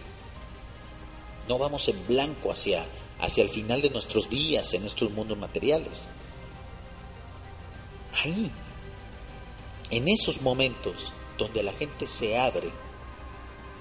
[1.49, 2.85] No vamos en blanco hacia,
[3.21, 6.03] hacia el final de nuestros días en estos mundos materiales.
[8.23, 8.51] Ahí,
[9.91, 12.71] en esos momentos donde la gente se abre,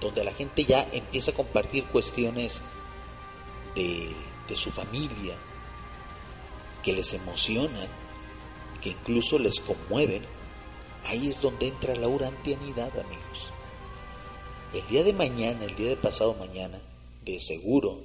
[0.00, 2.60] donde la gente ya empieza a compartir cuestiones
[3.74, 4.12] de,
[4.48, 5.36] de su familia,
[6.82, 7.86] que les emocionan,
[8.82, 10.24] que incluso les conmueven,
[11.06, 13.50] ahí es donde entra la urantianidad, amigos.
[14.74, 16.80] El día de mañana, el día de pasado mañana,
[17.24, 18.00] de seguro,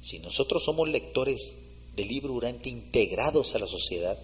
[0.00, 1.52] si nosotros somos lectores
[1.94, 4.18] del libro Urante integrados a la sociedad,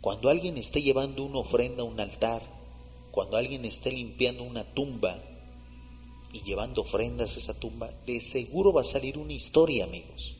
[0.00, 2.42] cuando alguien esté llevando una ofrenda a un altar,
[3.10, 5.22] cuando alguien esté limpiando una tumba
[6.32, 10.34] y llevando ofrendas a esa tumba, de seguro va a salir una historia, amigos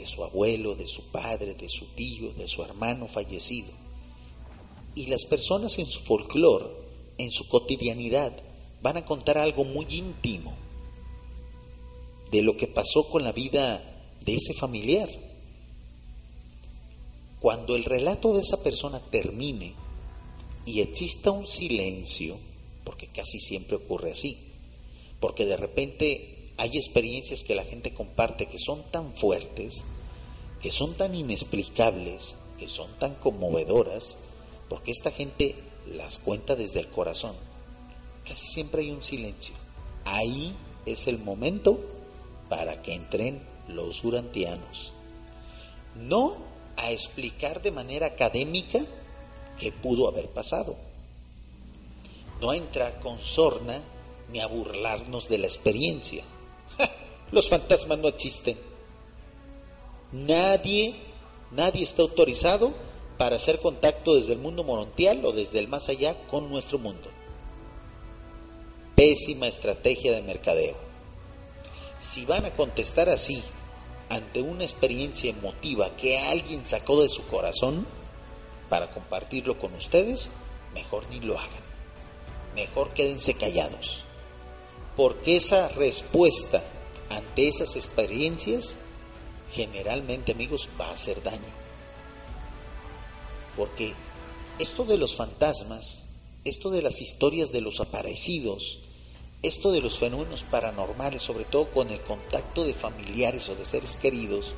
[0.00, 3.68] de su abuelo, de su padre, de su tío, de su hermano fallecido.
[4.94, 6.66] Y las personas en su folclore,
[7.18, 8.32] en su cotidianidad,
[8.82, 10.56] van a contar algo muy íntimo
[12.30, 13.82] de lo que pasó con la vida
[14.24, 15.08] de ese familiar.
[17.40, 19.74] Cuando el relato de esa persona termine
[20.66, 22.36] y exista un silencio,
[22.84, 24.38] porque casi siempre ocurre así,
[25.18, 29.82] porque de repente hay experiencias que la gente comparte que son tan fuertes,
[30.60, 34.16] que son tan inexplicables, que son tan conmovedoras,
[34.68, 37.34] porque esta gente las cuenta desde el corazón.
[38.24, 39.54] Casi siempre hay un silencio.
[40.04, 41.80] Ahí es el momento
[42.50, 44.92] para que entren los urantianos.
[45.94, 46.36] No
[46.76, 48.80] a explicar de manera académica
[49.58, 50.76] qué pudo haber pasado.
[52.40, 53.80] No a entrar con sorna
[54.30, 56.24] ni a burlarnos de la experiencia.
[57.32, 58.58] Los fantasmas no existen.
[60.12, 60.94] Nadie,
[61.52, 62.72] nadie está autorizado
[63.16, 67.08] para hacer contacto desde el mundo morontial o desde el más allá con nuestro mundo.
[68.96, 70.89] Pésima estrategia de mercadeo.
[72.00, 73.42] Si van a contestar así
[74.08, 77.86] ante una experiencia emotiva que alguien sacó de su corazón
[78.68, 80.30] para compartirlo con ustedes,
[80.74, 81.62] mejor ni lo hagan.
[82.54, 84.04] Mejor quédense callados.
[84.96, 86.62] Porque esa respuesta
[87.08, 88.76] ante esas experiencias
[89.52, 91.38] generalmente, amigos, va a hacer daño.
[93.56, 93.94] Porque
[94.58, 96.02] esto de los fantasmas,
[96.44, 98.79] esto de las historias de los aparecidos,
[99.42, 103.96] esto de los fenómenos paranormales, sobre todo con el contacto de familiares o de seres
[103.96, 104.52] queridos,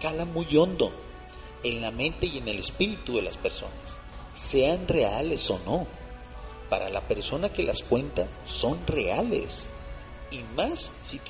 [0.00, 0.92] cala muy hondo
[1.64, 3.96] en la mente y en el espíritu de las personas,
[4.34, 5.86] sean reales o no.
[6.70, 9.68] Para la persona que las cuenta son reales
[10.32, 11.20] y más si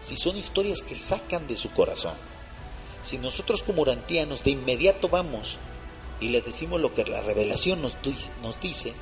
[0.00, 2.14] si son historias que sacan de su corazón.
[3.02, 5.58] Si nosotros como urantianos de inmediato vamos
[6.18, 8.94] y le decimos lo que la revelación nos dice,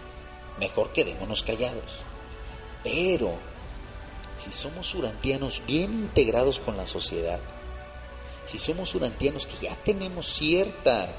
[0.58, 2.07] mejor quedémonos callados.
[2.90, 3.34] Pero
[4.42, 7.40] si somos urantianos bien integrados con la sociedad,
[8.46, 11.14] si somos urantianos que ya tenemos cierta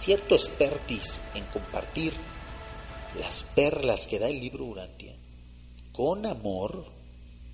[0.00, 2.12] cierto expertise en compartir
[3.20, 5.14] las perlas que da el libro Urantia
[5.92, 6.84] con amor,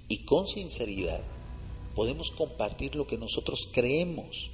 [0.08, 1.20] y con sinceridad
[1.94, 4.50] podemos compartir lo que nosotros creemos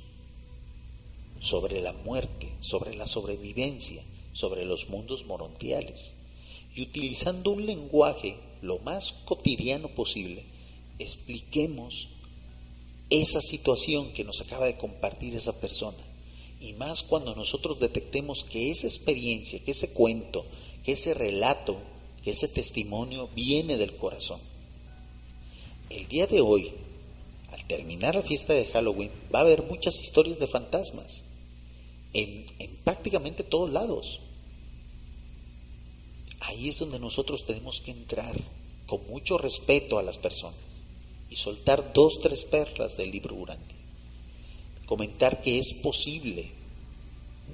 [1.38, 6.15] sobre la muerte, sobre la sobrevivencia, sobre los mundos morontiales.
[6.76, 10.44] Y utilizando un lenguaje lo más cotidiano posible,
[10.98, 12.08] expliquemos
[13.10, 15.98] esa situación que nos acaba de compartir esa persona.
[16.60, 20.44] Y más cuando nosotros detectemos que esa experiencia, que ese cuento,
[20.84, 21.78] que ese relato,
[22.22, 24.40] que ese testimonio viene del corazón.
[25.90, 26.72] El día de hoy,
[27.52, 31.22] al terminar la fiesta de Halloween, va a haber muchas historias de fantasmas
[32.12, 32.46] en,
[32.82, 34.20] prácticamente todos lados.
[36.46, 38.36] Ahí es donde nosotros tenemos que entrar
[38.86, 40.60] con mucho respeto a las personas
[41.28, 43.74] y soltar dos, tres perlas del libro Urante.
[44.86, 46.50] Comentar que es posible,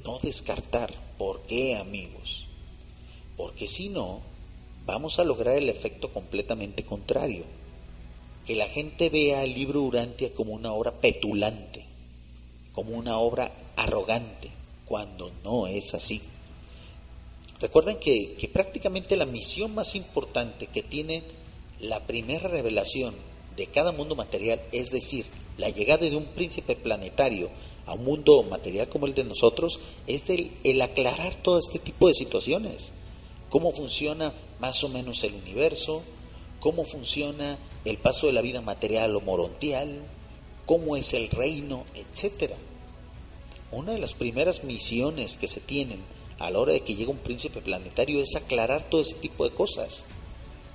[0.04, 0.92] no descartar.
[1.16, 2.44] ¿Por qué, amigos?
[3.38, 4.20] Porque si no,
[4.84, 7.44] vamos a lograr el efecto completamente contrario
[8.46, 11.86] que la gente vea el libro Urantia como una obra petulante,
[12.74, 14.50] como una obra arrogante,
[14.84, 16.20] cuando no es así.
[17.62, 21.22] Recuerden que, prácticamente la misión más importante que tiene
[21.78, 23.14] la primera revelación
[23.56, 25.26] de cada mundo material, es decir,
[25.58, 27.50] la llegada de un príncipe planetario
[27.86, 32.14] a un mundo material como el de nosotros, es el aclarar todo este tipo de
[32.14, 32.90] situaciones.
[33.48, 36.02] Cómo funciona más o menos el universo,
[36.58, 40.00] cómo funciona el paso de la vida material o morontial,
[40.66, 42.56] cómo es el reino, etcétera.
[43.70, 46.00] Una de las primeras misiones que se tienen
[46.42, 49.54] a la hora de que llega un príncipe planetario es aclarar todo ese tipo de
[49.54, 50.02] cosas,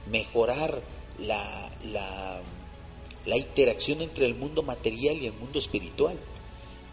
[0.10, 0.82] mejorar
[1.20, 2.40] la, la,
[3.26, 6.18] la interacción entre el mundo material y el mundo espiritual.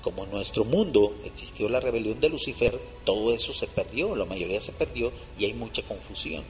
[0.03, 4.61] Como en nuestro mundo existió la rebelión de Lucifer, todo eso se perdió, la mayoría
[4.61, 6.43] se perdió y hay mucha confusión.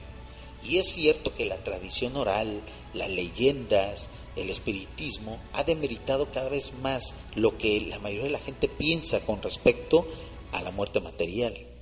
[0.67, 2.59] Y es cierto que la tradición oral,
[2.95, 8.39] las leyendas, el espiritismo ha demeritado cada vez más lo que la mayoría de la
[8.39, 10.07] gente piensa con respecto
[10.51, 11.74] a la muerte material.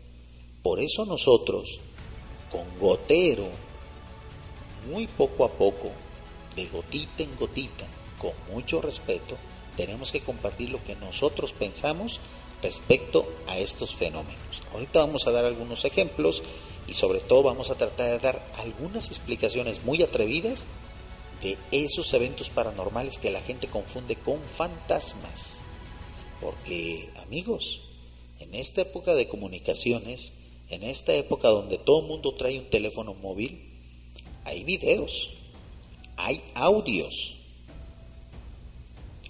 [0.63, 1.77] Por eso nosotros,
[2.49, 3.47] con gotero,
[4.89, 5.91] muy poco a poco,
[6.55, 7.85] de gotita en gotita,
[8.17, 9.35] con mucho respeto,
[9.75, 12.21] tenemos que compartir lo que nosotros pensamos
[12.61, 14.61] respecto a estos fenómenos.
[14.71, 16.41] Ahorita vamos a dar algunos ejemplos
[16.87, 20.63] y sobre todo vamos a tratar de dar algunas explicaciones muy atrevidas
[21.41, 25.57] de esos eventos paranormales que la gente confunde con fantasmas.
[26.39, 27.81] Porque amigos,
[28.39, 30.31] en esta época de comunicaciones,
[30.73, 33.59] en esta época donde todo el mundo trae un teléfono móvil,
[34.43, 35.29] hay videos,
[36.17, 37.35] hay audios,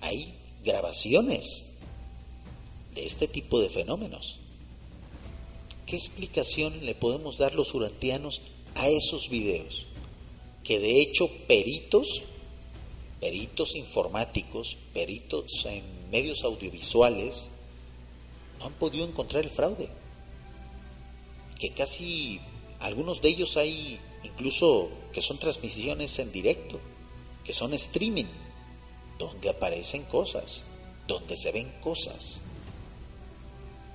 [0.01, 0.33] hay
[0.63, 1.63] grabaciones
[2.95, 4.37] de este tipo de fenómenos.
[5.85, 8.41] ¿Qué explicación le podemos dar los urantianos
[8.75, 9.85] a esos videos?
[10.63, 12.21] Que de hecho peritos,
[13.19, 17.47] peritos informáticos, peritos en medios audiovisuales,
[18.59, 19.89] no han podido encontrar el fraude.
[21.63, 22.41] Que casi
[22.81, 26.77] algunos de ellos hay incluso que son transmisiones en directo,
[27.45, 28.25] que son streaming,
[29.17, 30.63] donde aparecen cosas,
[31.07, 32.41] donde se ven cosas,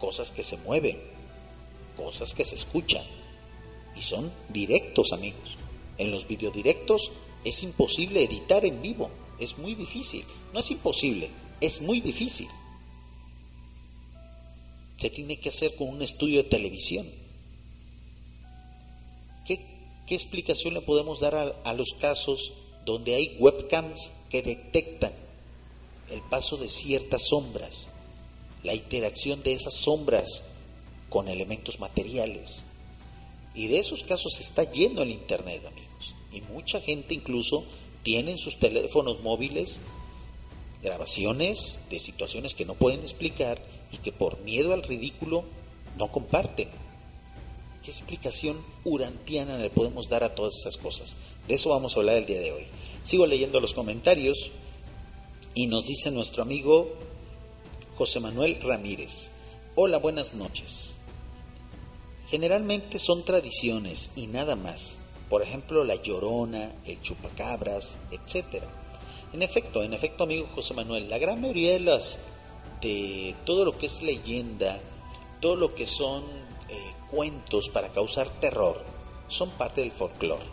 [0.00, 0.98] cosas que se mueven,
[1.94, 3.04] cosas que se escuchan,
[3.94, 5.58] y son directos amigos.
[5.98, 7.10] En los videodirectos
[7.44, 11.28] es imposible editar en vivo, es muy difícil, no es imposible,
[11.60, 12.48] es muy difícil.
[14.96, 17.27] Se tiene que hacer con un estudio de televisión.
[20.09, 22.52] ¿Qué, explicación le podemos dar a, a los casos
[22.84, 25.12] donde hay webcams que detectan
[26.11, 27.88] el paso de ciertas sombras,
[28.62, 30.42] la interacción de esas sombras
[31.09, 32.62] con elementos materiales?
[33.54, 36.14] Y de esos casos está lleno el Internet, amigos.
[36.32, 37.64] Y mucha gente incluso
[38.02, 39.80] tiene en sus teléfonos móviles
[40.82, 45.44] grabaciones de situaciones que no pueden explicar y que por miedo al ridículo
[45.96, 46.68] no comparten.
[47.89, 51.16] ¿Qué explicación urantiana le podemos dar a todas esas cosas?
[51.47, 52.66] De eso vamos a hablar el día de hoy.
[53.03, 54.51] Sigo leyendo los comentarios
[55.55, 56.93] y nos dice nuestro amigo
[57.97, 59.30] José Manuel Ramírez.
[59.74, 60.93] Hola, buenas noches.
[62.28, 64.99] Generalmente son tradiciones y nada más.
[65.30, 68.64] Por ejemplo, la llorona, el chupacabras, etc.
[69.32, 72.18] En efecto, en efecto, amigo José Manuel, la gran mayoría de las
[72.82, 74.78] de todo lo que es leyenda,
[75.41, 76.47] todo lo que son
[77.11, 78.82] cuentos para causar terror,
[79.28, 80.44] son parte del folclore.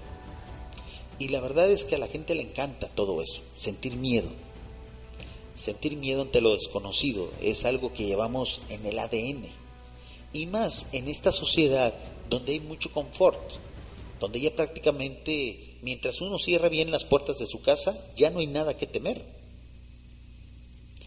[1.18, 4.30] Y la verdad es que a la gente le encanta todo eso, sentir miedo.
[5.56, 9.46] Sentir miedo ante lo desconocido es algo que llevamos en el ADN.
[10.34, 11.94] Y más en esta sociedad
[12.30, 13.40] donde hay mucho confort,
[14.20, 18.48] donde ya prácticamente, mientras uno cierra bien las puertas de su casa, ya no hay
[18.48, 19.24] nada que temer.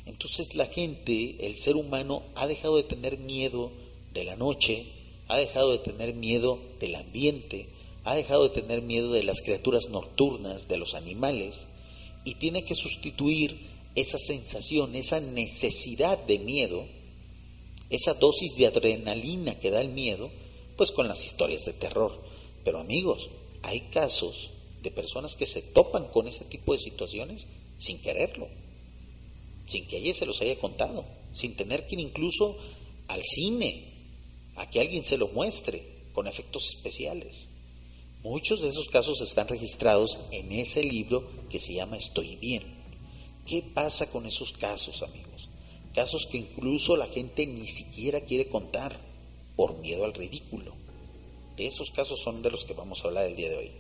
[0.07, 3.71] Entonces la gente, el ser humano, ha dejado de tener miedo
[4.15, 4.87] de la noche,
[5.29, 7.69] ha dejado de tener miedo del ambiente,
[8.05, 11.67] ha dejado de tener miedo de las criaturas nocturnas, de los animales,
[12.25, 13.59] y tiene que sustituir
[13.95, 16.85] esa sensación, esa necesidad de miedo,
[17.91, 20.31] esa dosis de adrenalina que da el miedo,
[20.77, 22.13] pues con las historias de terror.
[22.65, 23.29] Pero amigos,
[23.63, 24.51] hay casos
[24.83, 27.47] de personas que se topan con ese tipo de situaciones
[27.79, 28.49] sin quererlo
[29.69, 32.57] sin que ella se los haya contado, sin tener que ir incluso
[33.07, 33.88] al cine,
[34.59, 35.83] a que alguien se lo muestre
[36.13, 37.49] con efectos especiales.
[38.23, 42.65] Muchos de esos casos están registrados en ese libro que se llama Estoy bien.
[43.47, 45.49] ¿Qué pasa con esos casos, amigos?
[45.95, 48.99] Casos que incluso la gente ni siquiera quiere contar
[49.55, 50.75] por miedo al ridículo.
[51.57, 53.71] De esos casos son de los que vamos a hablar el día de hoy.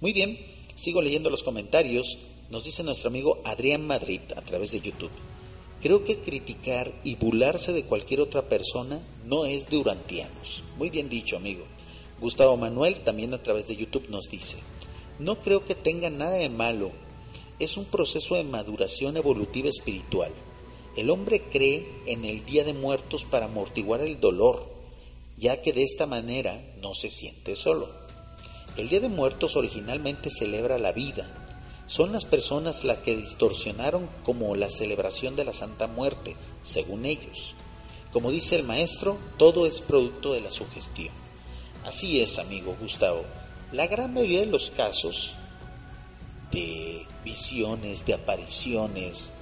[0.00, 0.38] Muy bien,
[0.76, 2.18] sigo leyendo los comentarios.
[2.50, 5.10] Nos dice nuestro amigo Adrián Madrid a través de YouTube.
[5.82, 10.62] Creo que criticar y burlarse de cualquier otra persona no es de.
[10.76, 11.64] Muy bien dicho, amigo.
[12.20, 14.58] Gustavo Manuel también a través de YouTube nos dice,
[15.18, 16.90] no creo que tenga nada de malo.
[17.58, 20.32] Es un proceso de maduración evolutiva espiritual.
[20.96, 24.66] El hombre cree en el Día de Muertos para amortiguar el dolor,
[25.38, 27.88] ya que de esta manera no se siente solo.
[28.76, 31.39] El Día de Muertos originalmente celebra la vida,
[31.90, 37.54] son las personas las que distorsionaron como la celebración de la Santa Muerte, según ellos.
[38.12, 41.12] Como dice el maestro, todo es producto de la sugestión.
[41.84, 43.24] Así es, amigo Gustavo.
[43.72, 45.32] La gran mayoría de los casos
[46.52, 49.32] de visiones, de apariciones,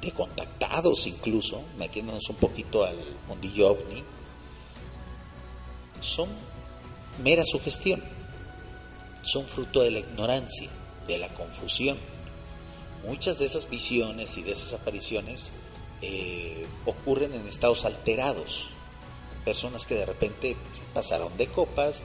[0.00, 2.96] de contactados incluso, metiéndonos un poquito al
[3.28, 4.02] mundillo ovni,
[6.00, 6.30] son
[7.22, 8.02] mera sugestión,
[9.22, 10.70] son fruto de la ignorancia
[11.06, 11.98] de la confusión.
[13.04, 15.52] Muchas de esas visiones y de esas apariciones
[16.00, 18.70] eh, ocurren en estados alterados.
[19.44, 22.02] Personas que de repente se pasaron de copas,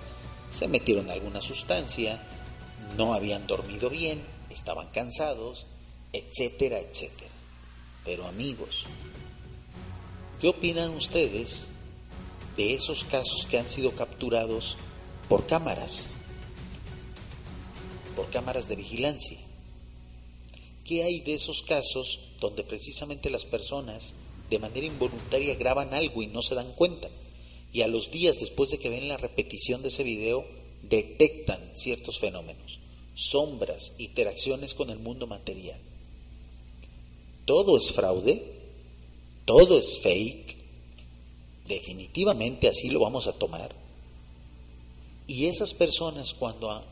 [0.51, 2.21] se metieron alguna sustancia,
[2.97, 5.65] no habían dormido bien, estaban cansados,
[6.11, 7.31] etcétera, etcétera.
[8.03, 8.83] Pero amigos,
[10.41, 11.67] ¿qué opinan ustedes
[12.57, 14.75] de esos casos que han sido capturados
[15.29, 16.07] por cámaras?
[18.19, 19.37] Por cámaras de vigilancia.
[20.83, 24.11] ¿Qué hay de esos casos donde precisamente las personas
[24.49, 27.07] de manera involuntaria graban algo y no se dan cuenta?
[27.71, 30.45] Y a los días después de que ven la repetición de ese video,
[30.83, 32.81] detectan ciertos fenómenos,
[33.15, 35.79] sombras, interacciones con el mundo material.
[37.45, 38.43] Todo es fraude,
[39.45, 40.57] todo es fake,
[41.69, 43.73] definitivamente así lo vamos a tomar.
[45.25, 46.83] Y esas personas cuando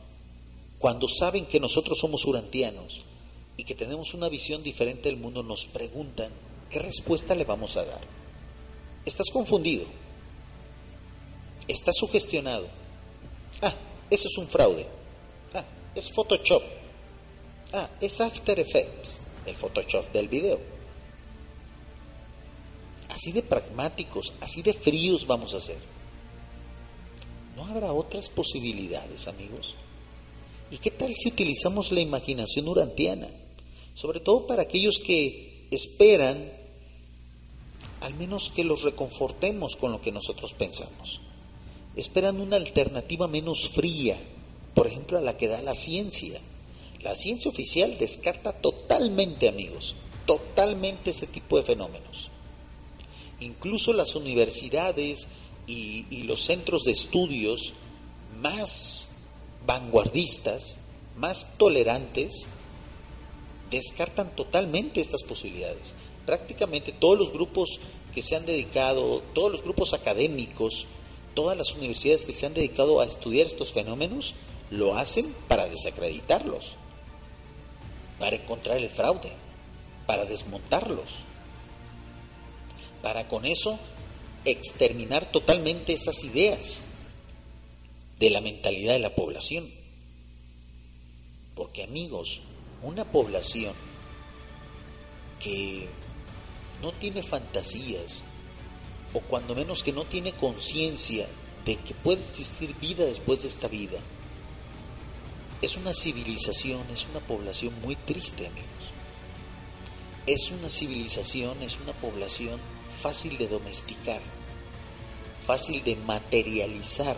[0.78, 3.00] cuando saben que nosotros somos urantianos
[3.56, 6.30] y que tenemos una visión diferente del mundo, nos preguntan,
[6.70, 8.00] ¿qué respuesta le vamos a dar?
[9.04, 9.86] Estás confundido.
[11.66, 12.66] está sugestionado.
[13.60, 13.74] Ah,
[14.08, 14.86] eso es un fraude.
[15.52, 15.64] Ah,
[15.94, 16.62] es Photoshop.
[17.72, 20.58] Ah, es After Effects, el Photoshop del video.
[23.08, 25.78] Así de pragmáticos, así de fríos vamos a ser.
[27.56, 29.74] ¿No habrá otras posibilidades, amigos?
[30.70, 33.28] ¿Y qué tal si utilizamos la imaginación urantiana?
[33.94, 36.52] Sobre todo para aquellos que esperan
[38.00, 41.20] al menos que los reconfortemos con lo que nosotros pensamos.
[41.96, 44.16] Esperan una alternativa menos fría,
[44.74, 46.40] por ejemplo, a la que da la ciencia.
[47.00, 49.94] La ciencia oficial descarta totalmente, amigos,
[50.26, 52.28] totalmente este tipo de fenómenos.
[53.40, 55.26] Incluso las universidades
[55.66, 57.72] y, y los centros de estudios
[58.40, 59.07] más
[59.68, 60.78] vanguardistas,
[61.18, 62.46] más tolerantes,
[63.70, 65.92] descartan totalmente estas posibilidades.
[66.24, 67.78] Prácticamente todos los grupos
[68.14, 70.86] que se han dedicado, todos los grupos académicos,
[71.34, 74.32] todas las universidades que se han dedicado a estudiar estos fenómenos,
[74.70, 76.64] lo hacen para desacreditarlos,
[78.18, 79.32] para encontrar el fraude,
[80.06, 81.10] para desmontarlos,
[83.02, 83.78] para con eso
[84.46, 86.80] exterminar totalmente esas ideas
[88.18, 89.68] de la mentalidad de la población.
[91.54, 92.40] Porque amigos,
[92.82, 93.74] una población
[95.40, 95.86] que
[96.82, 98.22] no tiene fantasías,
[99.12, 101.26] o cuando menos que no tiene conciencia
[101.64, 103.98] de que puede existir vida después de esta vida,
[105.60, 108.68] es una civilización, es una población muy triste, amigos.
[110.26, 112.60] Es una civilización, es una población
[113.02, 114.20] fácil de domesticar,
[115.46, 117.16] fácil de materializar,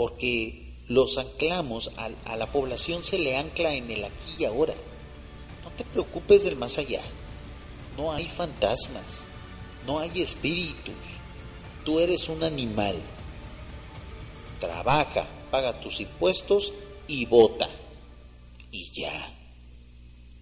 [0.00, 4.72] porque los anclamos, a, la población se le ancla en el aquí y ahora.
[5.62, 7.02] No te preocupes del más allá.
[7.98, 9.04] No hay fantasmas,
[9.86, 10.94] no hay espíritus.
[11.84, 12.96] Tú eres un animal.
[14.58, 16.72] Trabaja, paga tus impuestos
[17.06, 17.68] y vota.
[18.72, 19.34] Y ya.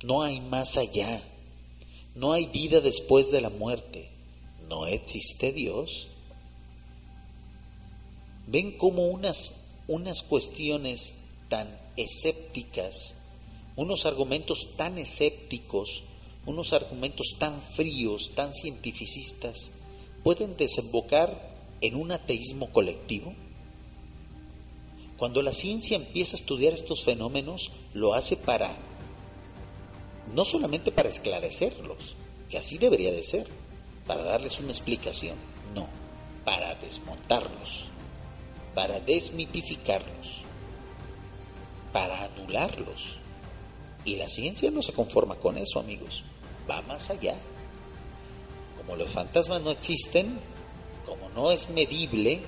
[0.04, 1.20] No hay más allá.
[2.14, 4.08] No hay vida después de la muerte.
[4.68, 6.07] No existe Dios.
[8.50, 9.52] Ven como unas
[9.88, 11.14] unas cuestiones
[11.48, 13.14] tan escépticas,
[13.74, 16.02] unos argumentos tan escépticos,
[16.44, 19.70] unos argumentos tan fríos, tan cientificistas,
[20.22, 23.34] pueden desembocar en un ateísmo colectivo?
[25.16, 28.76] Cuando la ciencia empieza a estudiar estos fenómenos, lo hace para,
[30.34, 32.14] no solamente para esclarecerlos,
[32.50, 33.46] que así debería de ser,
[34.06, 35.36] para darles una explicación,
[35.74, 35.86] no,
[36.44, 37.86] para desmontarlos
[38.78, 40.28] para desmitificarlos,
[41.92, 43.16] para anularlos.
[44.04, 46.22] Y la ciencia no se conforma con eso, amigos,
[46.70, 47.34] va más allá.
[48.76, 50.38] Como los fantasmas no existen,
[51.04, 52.38] como no es medible,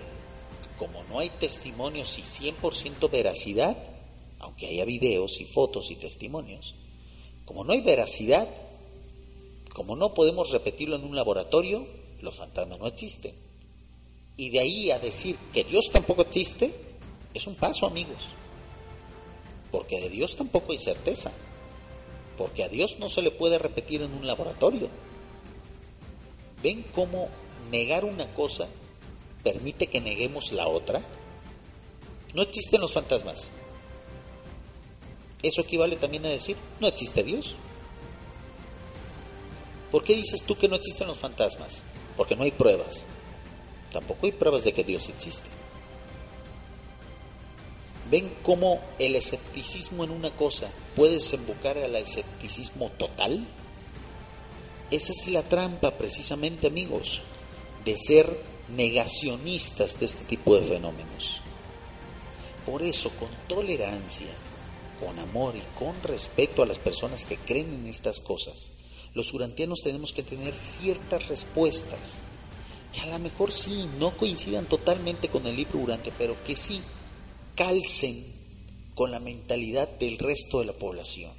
[0.78, 3.76] como no hay testimonios y 100% veracidad,
[4.38, 6.76] aunque haya videos y fotos y testimonios,
[7.44, 8.46] como no hay veracidad,
[9.74, 11.88] como no podemos repetirlo en un laboratorio,
[12.20, 13.49] los fantasmas no existen.
[14.40, 16.72] Y de ahí a decir que Dios tampoco existe,
[17.34, 18.16] es un paso, amigos.
[19.70, 21.30] Porque de Dios tampoco hay certeza.
[22.38, 24.88] Porque a Dios no se le puede repetir en un laboratorio.
[26.62, 27.28] ¿Ven cómo
[27.70, 28.66] negar una cosa
[29.44, 31.02] permite que neguemos la otra?
[32.32, 33.48] No existen los fantasmas.
[35.42, 37.56] Eso equivale también a decir, no existe Dios.
[39.90, 41.76] ¿Por qué dices tú que no existen los fantasmas?
[42.16, 43.02] Porque no hay pruebas.
[43.92, 45.48] Tampoco hay pruebas de que Dios existe.
[48.10, 53.46] ¿Ven cómo el escepticismo en una cosa puede desembocar al escepticismo total?
[54.90, 57.22] Esa es la trampa precisamente, amigos,
[57.84, 58.36] de ser
[58.76, 61.40] negacionistas de este tipo de fenómenos.
[62.66, 64.26] Por eso, con tolerancia,
[64.98, 68.72] con amor y con respeto a las personas que creen en estas cosas,
[69.14, 71.98] los urantianos tenemos que tener ciertas respuestas
[72.92, 76.80] que a lo mejor sí no coincidan totalmente con el libro Durante, pero que sí
[77.54, 78.24] calcen
[78.94, 81.30] con la mentalidad del resto de la población,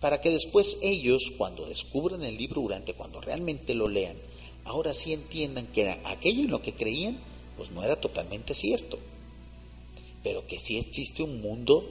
[0.00, 4.16] para que después ellos, cuando descubran el libro Durante, cuando realmente lo lean,
[4.64, 7.18] ahora sí entiendan que aquello en lo que creían,
[7.56, 8.98] pues no era totalmente cierto,
[10.22, 11.88] pero que sí existe un mundo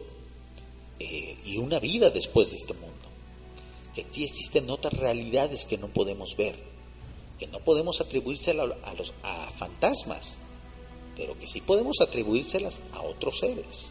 [0.99, 2.95] eh, y una vida después de este mundo,
[3.93, 6.75] que sí existen otras realidades que no podemos ver
[7.40, 10.38] que no podemos atribuírselas a los a fantasmas,
[11.16, 13.90] pero que sí podemos atribuírselas a otros seres.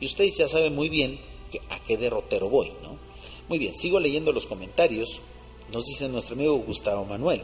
[0.00, 1.18] Y ustedes ya saben muy bien
[1.70, 2.96] a qué derrotero voy, ¿no?
[3.48, 5.20] Muy bien, sigo leyendo los comentarios.
[5.72, 7.42] Nos dice nuestro amigo Gustavo Manuel.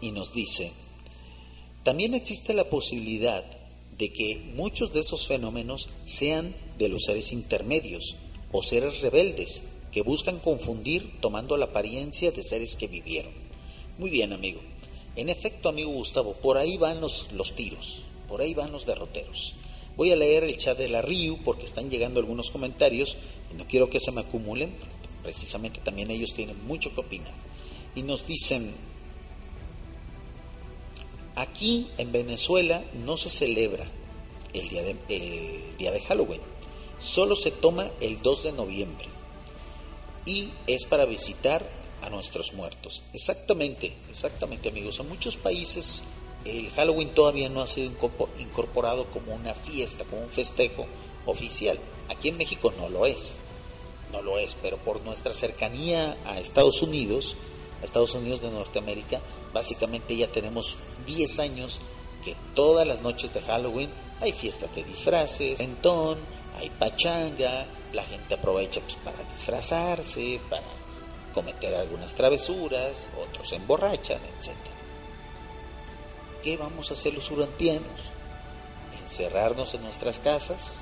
[0.00, 0.72] Y nos dice,
[1.82, 3.44] También existe la posibilidad
[3.98, 8.16] de que muchos de esos fenómenos sean de los seres intermedios
[8.52, 13.39] o seres rebeldes que buscan confundir tomando la apariencia de seres que vivieron.
[14.00, 14.62] Muy bien, amigo.
[15.14, 19.54] En efecto, amigo Gustavo, por ahí van los, los tiros, por ahí van los derroteros.
[19.94, 23.18] Voy a leer el chat de la RIU porque están llegando algunos comentarios
[23.52, 24.72] y no quiero que se me acumulen,
[25.22, 27.34] precisamente también ellos tienen mucho que opinar.
[27.94, 28.72] Y nos dicen,
[31.36, 33.84] aquí en Venezuela no se celebra
[34.54, 36.40] el día de, el día de Halloween,
[37.00, 39.08] solo se toma el 2 de noviembre
[40.24, 43.02] y es para visitar a nuestros muertos.
[43.12, 44.98] Exactamente, exactamente amigos.
[45.00, 46.02] En muchos países
[46.44, 47.92] el Halloween todavía no ha sido
[48.38, 50.86] incorporado como una fiesta, como un festejo
[51.26, 51.78] oficial.
[52.08, 53.36] Aquí en México no lo es,
[54.12, 57.36] no lo es, pero por nuestra cercanía a Estados Unidos,
[57.82, 59.20] a Estados Unidos de Norteamérica,
[59.52, 60.76] básicamente ya tenemos
[61.06, 61.80] 10 años
[62.24, 63.90] que todas las noches de Halloween
[64.20, 66.18] hay fiestas de disfraces, entón,
[66.58, 70.62] hay pachanga, la gente aprovecha pues, para disfrazarse, para
[71.34, 74.56] cometer algunas travesuras, otros se emborrachan, etc.
[76.42, 78.00] ¿Qué vamos a hacer los urantianos?
[79.02, 80.72] ¿Encerrarnos en nuestras casas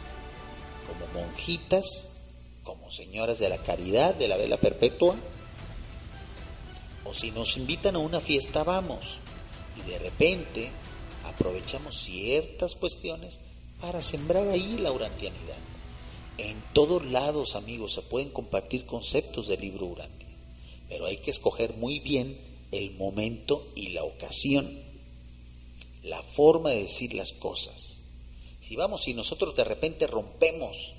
[0.86, 2.06] como monjitas,
[2.64, 5.16] como señoras de la caridad, de la vela perpetua?
[7.04, 9.18] O si nos invitan a una fiesta, vamos.
[9.76, 10.70] Y de repente
[11.24, 13.38] aprovechamos ciertas cuestiones
[13.80, 15.56] para sembrar ahí la urantianidad.
[16.36, 20.27] En todos lados, amigos, se pueden compartir conceptos del libro Urantia,
[20.88, 22.38] pero hay que escoger muy bien
[22.72, 24.70] el momento y la ocasión,
[26.02, 27.98] la forma de decir las cosas.
[28.60, 30.92] Si vamos, si nosotros de repente rompemos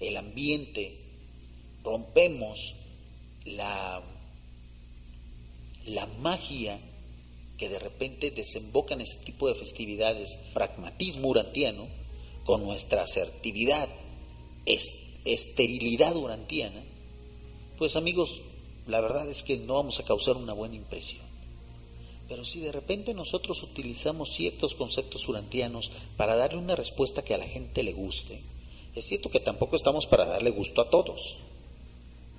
[0.00, 0.96] el ambiente,
[1.82, 2.74] rompemos
[3.44, 4.02] la,
[5.86, 6.80] la magia
[7.56, 11.86] que de repente desemboca en este tipo de festividades, pragmatismo urantiano,
[12.44, 13.88] con nuestra asertividad,
[15.24, 16.82] esterilidad urantiana,
[17.78, 18.42] pues amigos,
[18.86, 21.24] la verdad es que no vamos a causar una buena impresión.
[22.28, 27.38] Pero si de repente nosotros utilizamos ciertos conceptos urantianos para darle una respuesta que a
[27.38, 28.40] la gente le guste,
[28.94, 31.36] es cierto que tampoco estamos para darle gusto a todos,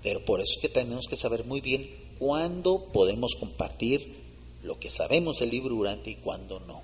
[0.01, 4.15] pero por eso es que tenemos que saber muy bien cuándo podemos compartir
[4.63, 6.81] lo que sabemos del libro Urante y cuándo no.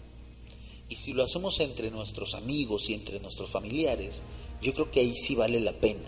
[0.90, 4.22] Y si lo hacemos entre nuestros amigos y entre nuestros familiares,
[4.62, 6.08] yo creo que ahí sí vale la pena,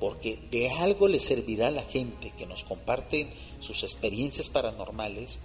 [0.00, 3.28] porque de algo le servirá a la gente que nos comparte
[3.60, 5.38] sus experiencias paranormales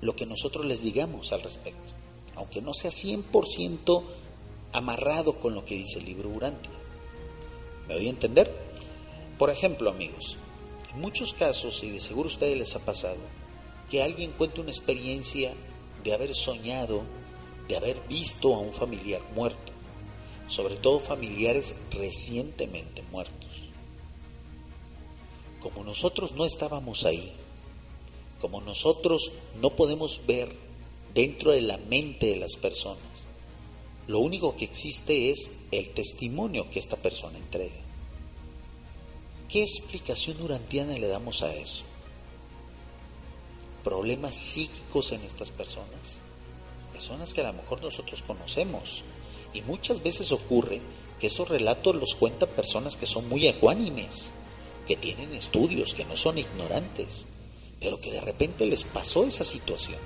[0.00, 1.92] lo que nosotros les digamos al respecto,
[2.34, 4.02] aunque no sea 100%
[4.72, 6.72] amarrado con lo que dice el libro Urantia.
[7.86, 8.52] ¿Me doy a entender?
[9.38, 10.36] Por ejemplo, amigos,
[10.92, 13.18] en muchos casos, y de seguro a ustedes les ha pasado,
[13.90, 15.52] que alguien cuente una experiencia
[16.02, 17.02] de haber soñado,
[17.68, 19.71] de haber visto a un familiar muerto
[20.52, 23.48] sobre todo familiares recientemente muertos.
[25.62, 27.32] Como nosotros no estábamos ahí,
[28.38, 29.32] como nosotros
[29.62, 30.54] no podemos ver
[31.14, 32.98] dentro de la mente de las personas,
[34.06, 37.80] lo único que existe es el testimonio que esta persona entrega.
[39.48, 41.82] ¿Qué explicación urantiana le damos a eso?
[43.82, 46.18] ¿Problemas psíquicos en estas personas?
[46.92, 49.02] Personas que a lo mejor nosotros conocemos,
[49.52, 50.80] y muchas veces ocurre
[51.20, 54.30] que esos relatos los cuentan personas que son muy ecuánimes,
[54.86, 57.26] que tienen estudios, que no son ignorantes,
[57.80, 59.98] pero que de repente les pasó esa situación.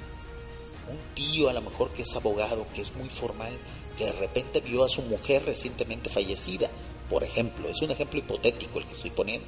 [0.91, 3.53] Un tío a lo mejor que es abogado, que es muy formal,
[3.97, 6.71] que de repente vio a su mujer recientemente fallecida,
[7.09, 9.47] por ejemplo, es un ejemplo hipotético el que estoy poniendo.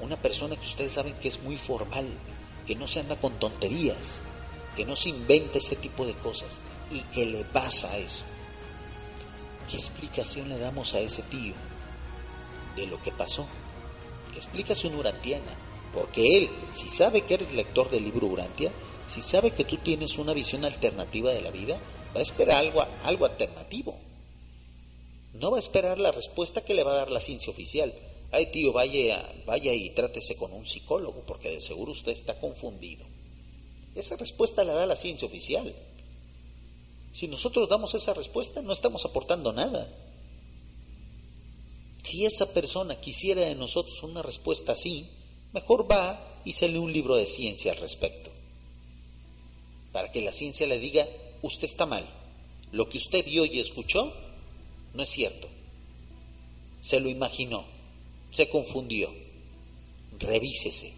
[0.00, 2.08] Una persona que ustedes saben que es muy formal,
[2.66, 4.20] que no se anda con tonterías,
[4.74, 6.58] que no se inventa ese tipo de cosas
[6.90, 8.22] y que le pasa eso.
[9.70, 11.54] ¿Qué explicación le damos a ese tío
[12.74, 13.46] de lo que pasó?
[14.32, 15.54] ¿Qué explicación urantiana?
[15.94, 18.72] Porque él, si sabe que eres lector del libro Urantia,
[19.08, 21.78] si sabe que tú tienes una visión alternativa de la vida,
[22.14, 23.96] va a esperar algo, algo alternativo.
[25.34, 27.94] No va a esperar la respuesta que le va a dar la ciencia oficial.
[28.32, 33.04] Ay, tío, vaya, vaya y trátese con un psicólogo, porque de seguro usted está confundido.
[33.94, 35.74] Esa respuesta la da la ciencia oficial.
[37.12, 39.88] Si nosotros damos esa respuesta, no estamos aportando nada.
[42.02, 45.08] Si esa persona quisiera de nosotros una respuesta así,
[45.52, 48.30] mejor va y se lee un libro de ciencia al respecto.
[49.92, 51.06] Para que la ciencia le diga,
[51.42, 52.08] usted está mal.
[52.72, 54.14] Lo que usted vio y escuchó
[54.94, 55.48] no es cierto.
[56.82, 57.64] Se lo imaginó,
[58.30, 59.12] se confundió.
[60.18, 60.94] Revísese.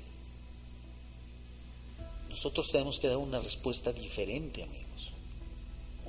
[2.29, 4.82] Nosotros tenemos que dar una respuesta diferente, amigos.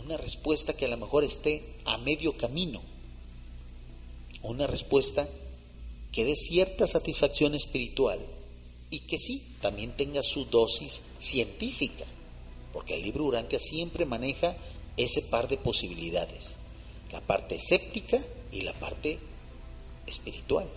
[0.06, 2.82] Una respuesta que a lo mejor esté a medio camino,
[4.42, 5.28] una respuesta
[6.12, 8.20] que dé cierta satisfacción espiritual
[8.90, 12.06] y que sí, también tenga su dosis científica,
[12.72, 14.56] porque el libro Urantia siempre maneja
[14.98, 16.56] ese par de posibilidades,
[17.12, 18.20] la parte escéptica
[18.52, 19.18] y la parte
[20.06, 20.68] espiritual.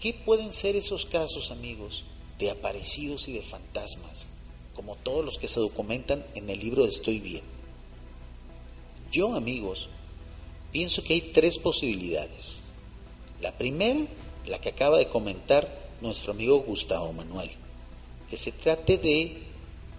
[0.00, 2.04] ¿Qué pueden ser esos casos, amigos,
[2.38, 4.26] de aparecidos y de fantasmas,
[4.80, 7.42] como todos los que se documentan en el libro Estoy Bien?
[9.12, 9.90] Yo, amigos,
[10.72, 12.60] pienso que hay tres posibilidades.
[13.42, 14.00] La primera,
[14.46, 15.68] la que acaba de comentar
[16.00, 17.50] nuestro amigo Gustavo Manuel,
[18.30, 19.42] que se trate de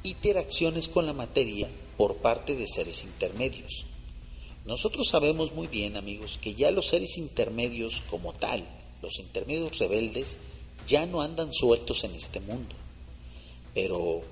[0.01, 3.85] interacciones con la materia por parte de seres intermedios.
[4.65, 8.63] Nosotros sabemos muy bien, amigos, que ya los seres intermedios como tal,
[9.03, 10.37] los intermedios rebeldes
[10.87, 12.73] ya no andan sueltos en este mundo.
[13.75, 14.23] Pero,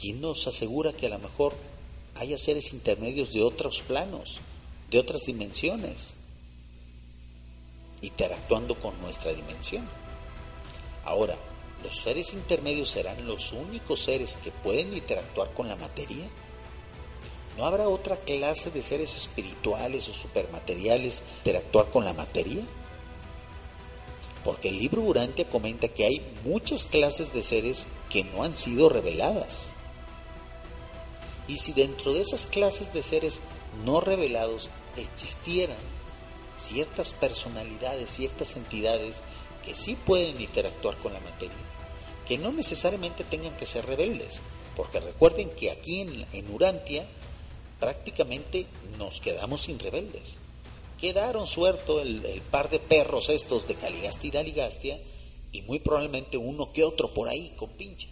[0.00, 1.54] ¿quién nos asegura que a lo mejor
[2.16, 4.38] haya seres intermedios de otros planos,
[4.90, 6.10] de otras dimensiones,
[8.02, 9.86] interactuando con nuestra dimensión?
[11.04, 11.36] Ahora,
[11.82, 16.26] ¿los seres intermedios serán los únicos seres que pueden interactuar con la materia?
[17.56, 22.62] ¿No habrá otra clase de seres espirituales o supermateriales interactuar con la materia?
[24.44, 28.88] Porque el libro Urantia comenta que hay muchas clases de seres que no han sido
[28.88, 29.73] reveladas.
[31.48, 33.40] Y si dentro de esas clases de seres
[33.84, 35.76] no revelados existieran
[36.58, 39.20] ciertas personalidades, ciertas entidades
[39.64, 41.54] que sí pueden interactuar con la materia,
[42.26, 44.40] que no necesariamente tengan que ser rebeldes,
[44.76, 47.06] porque recuerden que aquí en, en Urantia
[47.78, 48.66] prácticamente
[48.98, 50.36] nos quedamos sin rebeldes
[51.04, 54.98] quedaron suelto el, par de perros estos de Caligastia y Daligastia
[55.52, 58.08] y muy probablemente uno que otro por ahí con pinche.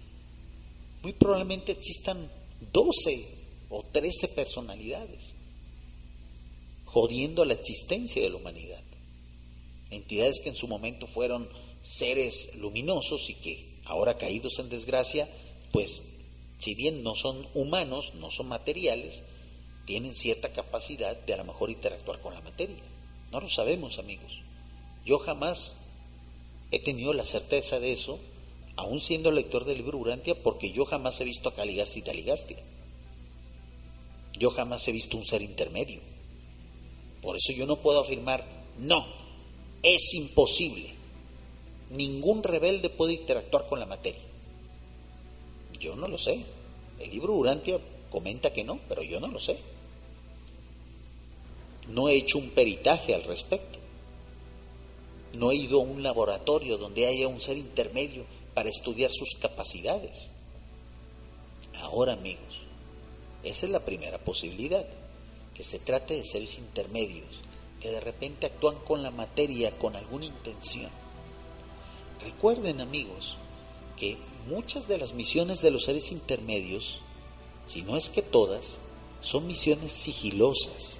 [1.02, 2.30] Muy probablemente existan
[2.72, 3.26] 12
[3.70, 5.34] o 13 personalidades
[6.84, 8.82] jodiendo la existencia de la humanidad.
[9.90, 11.48] Entidades que en su momento fueron
[11.82, 15.28] seres luminosos y que ahora caídos en desgracia,
[15.72, 16.02] pues
[16.58, 19.22] si bien no son humanos, no son materiales,
[19.86, 22.82] tienen cierta capacidad de a lo mejor interactuar con la materia.
[23.30, 24.38] No lo sabemos, amigos.
[25.04, 25.76] Yo jamás
[26.70, 28.20] he tenido la certeza de eso,
[28.76, 32.58] aún siendo lector del libro Urantia, porque yo jamás he visto a Caligasti y Taligastia.
[34.38, 36.00] Yo jamás he visto un ser intermedio.
[37.20, 38.44] Por eso yo no puedo afirmar,
[38.78, 39.06] no,
[39.82, 40.90] es imposible.
[41.90, 44.22] Ningún rebelde puede interactuar con la materia.
[45.78, 46.44] Yo no lo sé.
[46.98, 47.78] El libro Urantia
[48.10, 49.58] comenta que no, pero yo no lo sé.
[51.88, 53.78] No he hecho un peritaje al respecto.
[55.34, 58.24] No he ido a un laboratorio donde haya un ser intermedio
[58.54, 60.30] para estudiar sus capacidades.
[61.80, 62.60] Ahora, amigos,
[63.42, 64.86] esa es la primera posibilidad,
[65.54, 67.40] que se trate de seres intermedios,
[67.80, 70.90] que de repente actúan con la materia con alguna intención.
[72.22, 73.36] Recuerden, amigos,
[73.96, 76.98] que muchas de las misiones de los seres intermedios,
[77.66, 78.78] si no es que todas,
[79.20, 80.98] son misiones sigilosas,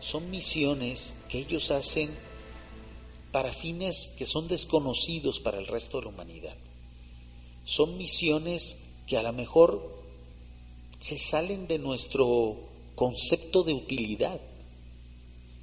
[0.00, 2.10] son misiones que ellos hacen
[3.32, 6.56] para fines que son desconocidos para el resto de la humanidad.
[7.64, 9.94] Son misiones que a lo mejor
[10.98, 12.56] se salen de nuestro
[12.94, 14.40] concepto de utilidad,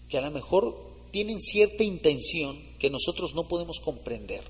[0.10, 0.78] que a lo mejor
[1.12, 4.44] tienen cierta intención que nosotros no podemos comprender.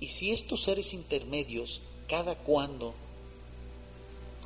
[0.00, 2.94] Y si estos seres intermedios, cada cuando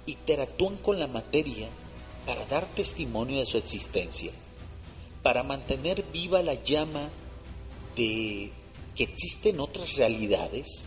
[0.06, 1.68] interactúan con la materia,
[2.26, 4.32] para dar testimonio de su existencia,
[5.22, 7.08] para mantener viva la llama
[7.96, 8.50] de
[8.94, 10.84] que existen otras realidades.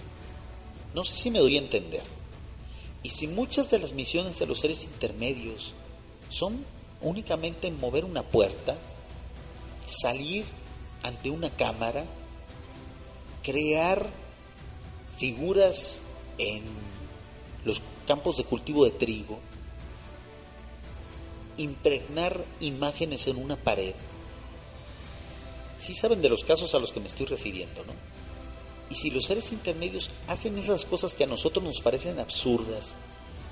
[0.93, 2.03] No sé si me doy a entender.
[3.03, 5.73] Y si muchas de las misiones de los seres intermedios
[6.29, 6.65] son
[7.01, 8.77] únicamente mover una puerta,
[9.87, 10.45] salir
[11.03, 12.05] ante una cámara,
[13.43, 14.07] crear
[15.17, 15.97] figuras
[16.37, 16.63] en
[17.65, 19.39] los campos de cultivo de trigo,
[21.57, 23.93] impregnar imágenes en una pared.
[25.79, 27.93] Sí saben de los casos a los que me estoy refiriendo, ¿no?
[28.89, 32.93] Y si los seres intermedios hacen esas cosas que a nosotros nos parecen absurdas,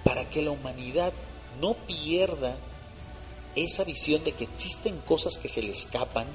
[0.04, 1.14] para que la humanidad
[1.62, 2.58] no pierda
[3.56, 6.28] esa visión de que existen cosas que se le escapan,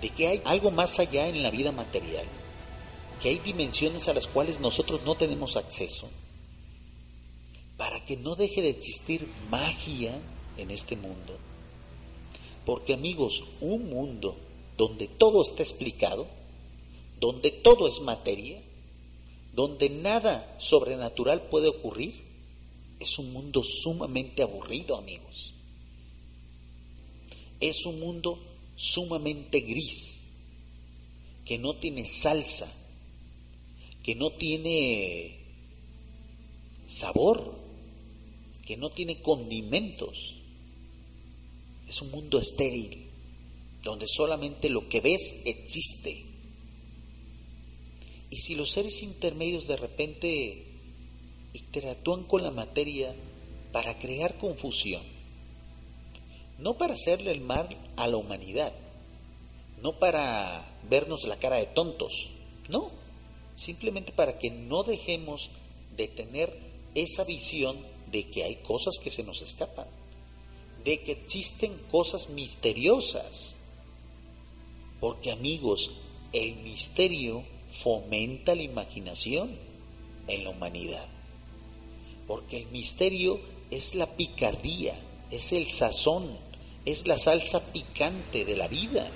[0.00, 2.26] de que hay algo más allá en la vida material,
[3.22, 6.08] que hay dimensiones a las cuales nosotros no tenemos acceso,
[7.76, 10.18] para que no deje de existir magia
[10.56, 11.38] en este mundo.
[12.66, 14.36] Porque amigos, un mundo
[14.76, 16.26] donde todo está explicado,
[17.20, 18.60] donde todo es materia,
[19.52, 22.14] donde nada sobrenatural puede ocurrir,
[22.98, 25.52] es un mundo sumamente aburrido, amigos.
[27.60, 28.38] Es un mundo
[28.74, 30.18] sumamente gris,
[31.44, 32.72] que no tiene salsa,
[34.02, 35.38] que no tiene
[36.88, 37.54] sabor,
[38.66, 40.36] que no tiene condimentos.
[41.86, 43.06] Es un mundo estéril,
[43.82, 46.29] donde solamente lo que ves existe.
[48.30, 50.64] Y si los seres intermedios de repente
[51.52, 53.14] interactúan con la materia
[53.72, 55.02] para crear confusión,
[56.58, 58.72] no para hacerle el mal a la humanidad,
[59.82, 62.30] no para vernos la cara de tontos,
[62.68, 62.90] no,
[63.56, 65.50] simplemente para que no dejemos
[65.96, 66.56] de tener
[66.94, 67.78] esa visión
[68.10, 69.86] de que hay cosas que se nos escapan,
[70.84, 73.56] de que existen cosas misteriosas.
[75.00, 75.90] Porque amigos,
[76.32, 77.42] el misterio
[77.72, 79.50] fomenta la imaginación
[80.26, 81.06] en la humanidad.
[82.26, 83.40] Porque el misterio
[83.70, 84.94] es la picardía,
[85.30, 86.36] es el sazón,
[86.84, 89.08] es la salsa picante de la vida.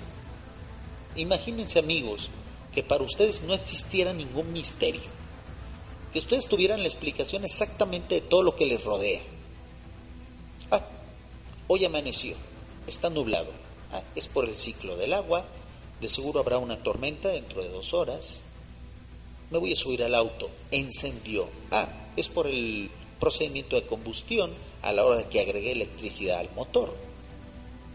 [1.15, 2.29] Imagínense amigos
[2.73, 5.09] que para ustedes no existiera ningún misterio,
[6.11, 9.21] que ustedes tuvieran la explicación exactamente de todo lo que les rodea.
[10.71, 10.81] Ah,
[11.67, 12.35] hoy amaneció,
[12.85, 13.51] está nublado,
[13.93, 15.45] ah, es por el ciclo del agua,
[16.01, 18.41] de seguro habrá una tormenta dentro de dos horas,
[19.51, 22.89] me voy a subir al auto, encendió, ah, es por el
[23.19, 26.93] procedimiento de combustión a la hora de que agregué electricidad al motor.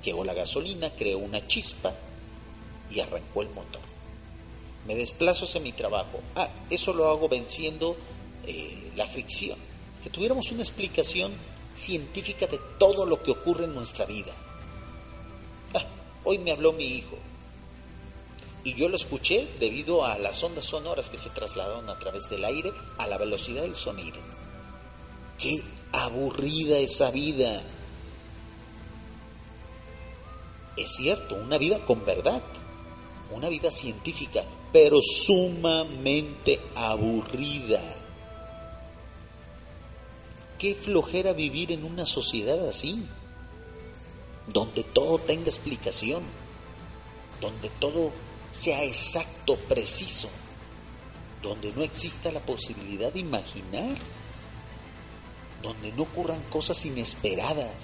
[0.03, 1.92] Llegó la gasolina, creó una chispa
[2.90, 3.82] y arrancó el motor.
[4.86, 6.20] Me desplazo hacia mi trabajo.
[6.34, 7.96] Ah, eso lo hago venciendo
[8.46, 9.59] eh, la fricción.
[10.03, 11.32] Que tuviéramos una explicación
[11.74, 14.32] científica de todo lo que ocurre en nuestra vida.
[15.74, 15.84] Ah,
[16.24, 17.18] hoy me habló mi hijo.
[18.62, 22.44] Y yo lo escuché debido a las ondas sonoras que se trasladaron a través del
[22.44, 24.18] aire a la velocidad del sonido.
[25.38, 27.62] Qué aburrida esa vida.
[30.76, 32.42] Es cierto, una vida con verdad,
[33.30, 37.80] una vida científica, pero sumamente aburrida.
[40.58, 43.02] Qué flojera vivir en una sociedad así,
[44.46, 46.22] donde todo tenga explicación,
[47.40, 48.12] donde todo
[48.53, 50.28] sea exacto, preciso,
[51.42, 53.96] donde no exista la posibilidad de imaginar,
[55.62, 57.74] donde no ocurran cosas inesperadas,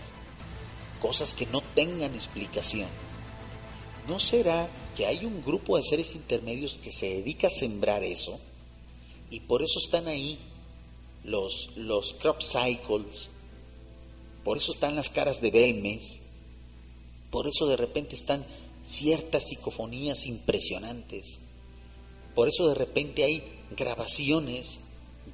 [1.01, 2.89] cosas que no tengan explicación.
[4.09, 8.39] ¿No será que hay un grupo de seres intermedios que se dedica a sembrar eso?
[9.31, 10.39] Y por eso están ahí
[11.25, 13.29] los, los crop cycles,
[14.45, 16.21] por eso están las caras de Belmes,
[17.31, 18.47] por eso de repente están
[18.87, 21.39] ciertas psicofonías impresionantes,
[22.35, 24.81] por eso de repente hay grabaciones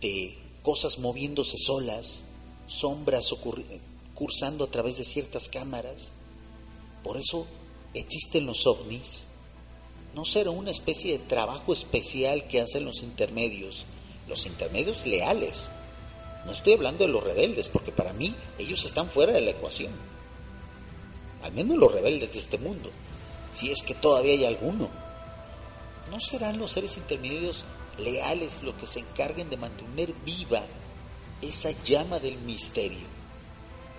[0.01, 2.23] de cosas moviéndose solas,
[2.69, 3.35] sombras
[4.15, 6.13] cursando a través de ciertas cámaras,
[7.03, 7.47] por eso
[7.95, 9.25] existen los ovnis.
[10.15, 13.85] ¿No será una especie de trabajo especial que hacen los intermedios?
[14.29, 15.69] Los intermedios leales.
[16.45, 19.93] No estoy hablando de los rebeldes, porque para mí ellos están fuera de la ecuación.
[21.43, 22.91] Al menos los rebeldes de este mundo,
[23.55, 24.89] si es que todavía hay alguno.
[26.11, 27.65] ¿No serán los seres intermedios
[27.99, 30.63] leales los que se encarguen de mantener viva
[31.41, 33.13] esa llama del misterio?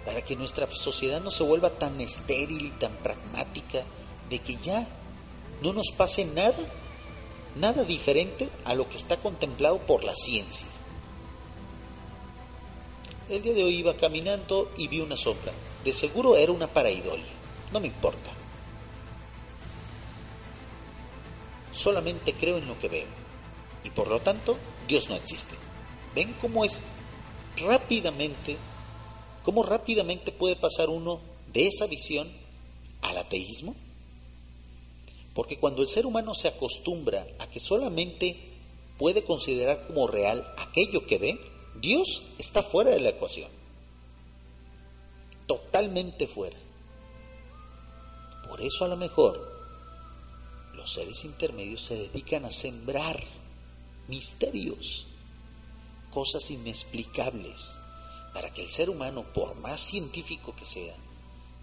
[0.06, 3.84] para que nuestra sociedad no se vuelva tan estéril y tan pragmática
[4.30, 4.88] de que ya
[5.62, 6.54] no nos pase nada,
[7.56, 10.68] nada diferente a lo que está contemplado por la ciencia.
[13.30, 15.54] El día de hoy iba caminando y vi una sombra.
[15.86, 17.26] De seguro era una paraidolia.
[17.72, 18.30] No me importa.
[21.74, 23.08] Solamente creo en lo que veo.
[23.84, 24.58] Y por lo tanto,
[24.88, 25.56] Dios no existe.
[26.16, 26.80] ¿Ven cómo es
[27.58, 28.58] rápidamente
[29.44, 31.20] ¿Cómo rápidamente puede pasar uno
[31.52, 32.32] de esa visión
[33.02, 33.76] al ateísmo?
[35.34, 38.38] Porque cuando el ser humano se acostumbra a que solamente
[38.98, 41.40] puede considerar como real aquello que ve,
[41.76, 43.50] Dios está fuera de la ecuación.
[45.46, 46.56] Totalmente fuera.
[48.48, 49.53] Por eso a lo mejor
[50.84, 53.24] los seres intermedios se dedican a sembrar
[54.10, 55.08] misterios,
[56.12, 57.78] cosas inexplicables
[58.34, 60.94] para que el ser humano, por más científico que sea,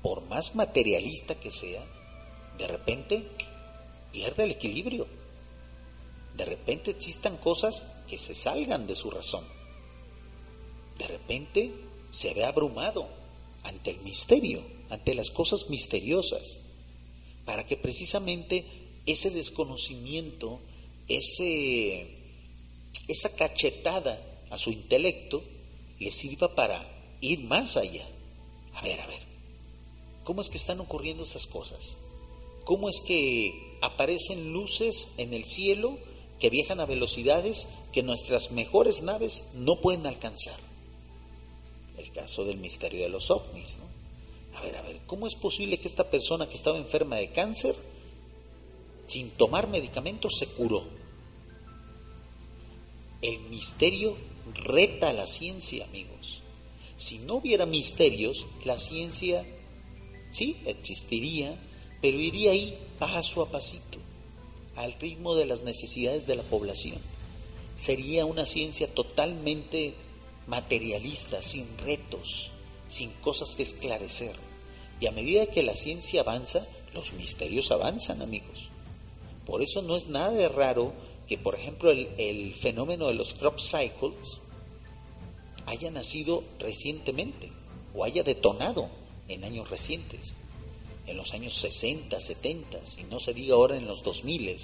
[0.01, 1.85] por más materialista que sea,
[2.57, 3.29] de repente
[4.11, 5.07] pierda el equilibrio.
[6.35, 9.45] De repente existan cosas que se salgan de su razón.
[10.97, 11.75] De repente
[12.11, 13.07] se ve abrumado
[13.65, 16.57] ante el misterio, ante las cosas misteriosas,
[17.45, 20.61] para que precisamente ese desconocimiento,
[21.09, 22.07] ese,
[23.09, 24.21] esa cachetada
[24.51, 25.43] a su intelecto,
[25.99, 26.87] le sirva para
[27.21, 28.07] ir más allá.
[28.75, 29.21] A ver, a ver,
[30.25, 31.97] ¿cómo es que están ocurriendo estas cosas?
[32.65, 35.99] ¿Cómo es que aparecen luces en el cielo
[36.39, 40.59] que viajan a velocidades que nuestras mejores naves no pueden alcanzar?
[41.99, 44.59] El caso del misterio de los ovnis, ¿no?
[44.59, 47.75] A ver, a ver, ¿cómo es posible que esta persona que estaba enferma de cáncer,
[49.11, 50.85] sin tomar medicamentos, se curó?
[53.21, 54.17] El misterio
[54.55, 56.43] reta a la ciencia, amigos.
[56.97, 59.45] Si no hubiera misterios, la ciencia
[60.31, 61.59] sí existiría,
[62.01, 63.99] pero iría ahí paso a pasito,
[64.77, 66.99] al ritmo de las necesidades de la población.
[67.77, 69.95] Sería una ciencia totalmente
[70.47, 72.53] materialista, sin retos,
[72.89, 74.37] sin cosas que esclarecer.
[75.01, 78.70] Y a medida que la ciencia avanza, los misterios avanzan, amigos.
[79.51, 80.93] Por eso no es nada de raro
[81.27, 84.39] que, por ejemplo, el, fenómeno de los crop cycles
[85.67, 87.51] haya nacido recientemente
[87.93, 88.89] o haya detonado
[89.27, 90.35] en años recientes,
[91.09, 94.57] en los años 60, 70, y no se diga ahora en los 2000,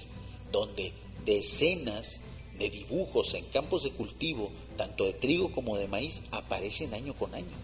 [0.52, 0.92] donde
[1.24, 2.20] decenas
[2.56, 7.34] de dibujos en campos de cultivo, tanto de trigo como de maíz, aparecen año con
[7.34, 7.56] año,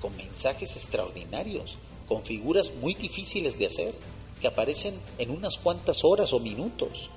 [0.00, 1.76] con mensajes extraordinarios,
[2.06, 3.94] con figuras muy difíciles de hacer,
[4.38, 7.10] que aparecen en unas cuantas horas o minutos,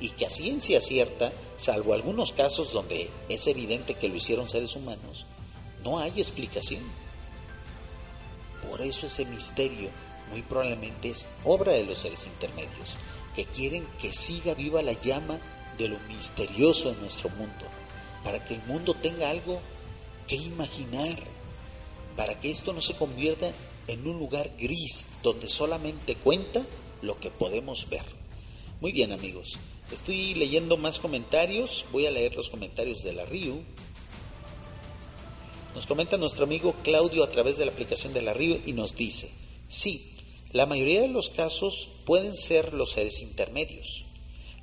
[0.00, 4.76] y que a ciencia cierta, salvo algunos casos donde es evidente que lo hicieron seres
[4.76, 5.26] humanos,
[5.82, 6.82] no hay explicación.
[8.68, 9.90] Por eso ese misterio
[10.30, 12.96] muy probablemente es obra de los seres intermedios,
[13.34, 15.38] que quieren que siga viva la llama
[15.78, 17.64] de lo misterioso en nuestro mundo,
[18.24, 19.60] para que el mundo tenga algo
[20.26, 21.18] que imaginar,
[22.16, 23.50] para que esto no se convierta
[23.88, 26.64] en un lugar gris donde solamente cuenta
[27.02, 28.04] lo que podemos ver.
[28.80, 29.58] Muy bien amigos,
[29.92, 31.86] Estoy leyendo más comentarios.
[31.92, 33.62] Voy a leer los comentarios de la RIU.
[35.74, 38.94] Nos comenta nuestro amigo Claudio a través de la aplicación de la RIU y nos
[38.96, 39.30] dice,
[39.68, 40.12] sí,
[40.52, 44.04] la mayoría de los casos pueden ser los seres intermedios,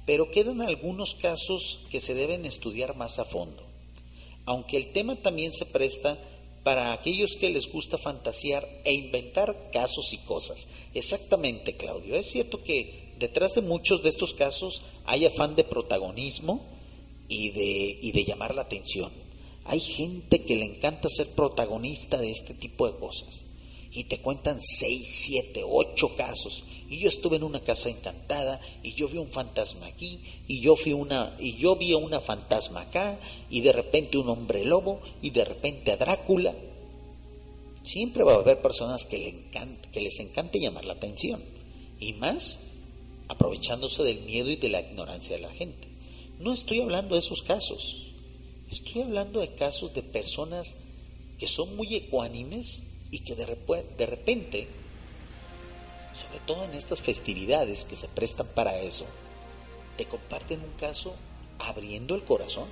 [0.05, 3.63] pero quedan algunos casos que se deben estudiar más a fondo.
[4.45, 6.19] Aunque el tema también se presta
[6.65, 10.67] para aquellos que les gusta fantasear e inventar casos y cosas.
[10.95, 12.15] Exactamente, Claudio.
[12.15, 16.65] Es cierto que detrás de muchos de estos casos hay afán de protagonismo
[17.29, 19.11] y de, y de llamar la atención.
[19.65, 23.41] Hay gente que le encanta ser protagonista de este tipo de cosas.
[23.91, 26.63] Y te cuentan seis, siete, ocho casos.
[26.89, 30.75] Y yo estuve en una casa encantada y yo vi un fantasma aquí y yo
[30.75, 33.17] fui una y yo vi una fantasma acá
[33.49, 36.53] y de repente un hombre lobo y de repente a Drácula.
[37.81, 39.33] Siempre va a haber personas que, le
[39.91, 41.41] que les encante llamar la atención.
[41.99, 42.59] Y más
[43.27, 45.87] aprovechándose del miedo y de la ignorancia de la gente.
[46.39, 47.95] No estoy hablando de esos casos,
[48.69, 50.75] estoy hablando de casos de personas
[51.39, 52.81] que son muy ecuánimes
[53.11, 53.45] y que de,
[53.97, 54.67] de repente,
[56.19, 59.05] sobre todo en estas festividades que se prestan para eso,
[59.97, 61.13] te comparten un caso
[61.59, 62.67] abriendo el corazón,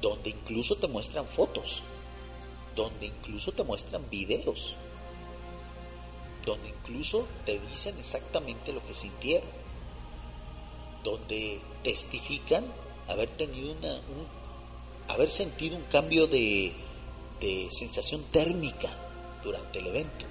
[0.00, 1.82] donde incluso te muestran fotos,
[2.74, 4.74] donde incluso te muestran videos
[6.48, 9.48] donde incluso te dicen exactamente lo que sintieron,
[11.04, 12.64] donde testifican
[13.06, 14.26] haber tenido una, un,
[15.08, 16.72] haber sentido un cambio de,
[17.40, 18.88] de sensación térmica
[19.44, 20.24] durante el evento,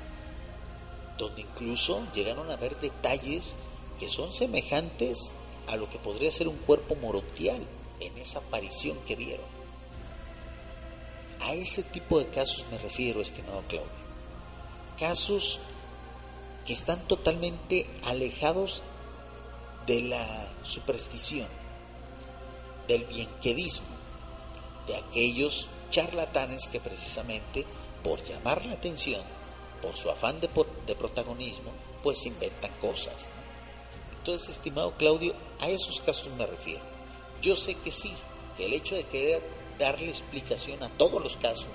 [1.18, 3.55] donde incluso llegaron a ver detalles
[3.99, 5.32] que son semejantes
[5.68, 7.61] a lo que podría ser un cuerpo morontial
[7.99, 9.45] en esa aparición que vieron.
[11.41, 13.91] A ese tipo de casos me refiero, estimado Claudio.
[14.99, 15.59] Casos
[16.65, 18.84] que están totalmente alejados
[19.86, 21.47] de la superstición,
[22.88, 23.88] del bienquedismo,
[24.86, 27.65] de aquellos charlatanes que precisamente
[28.03, 29.22] por llamar la atención,
[29.82, 30.47] por su afán de,
[30.95, 31.71] protagonismo,
[32.03, 33.25] pues inventan cosas.
[34.17, 36.82] Entonces, estimado Claudio, a esos casos me refiero.
[37.41, 38.13] Yo sé que sí,
[38.57, 39.41] que el hecho de querer
[39.80, 41.67] darle explicación a todos los casos,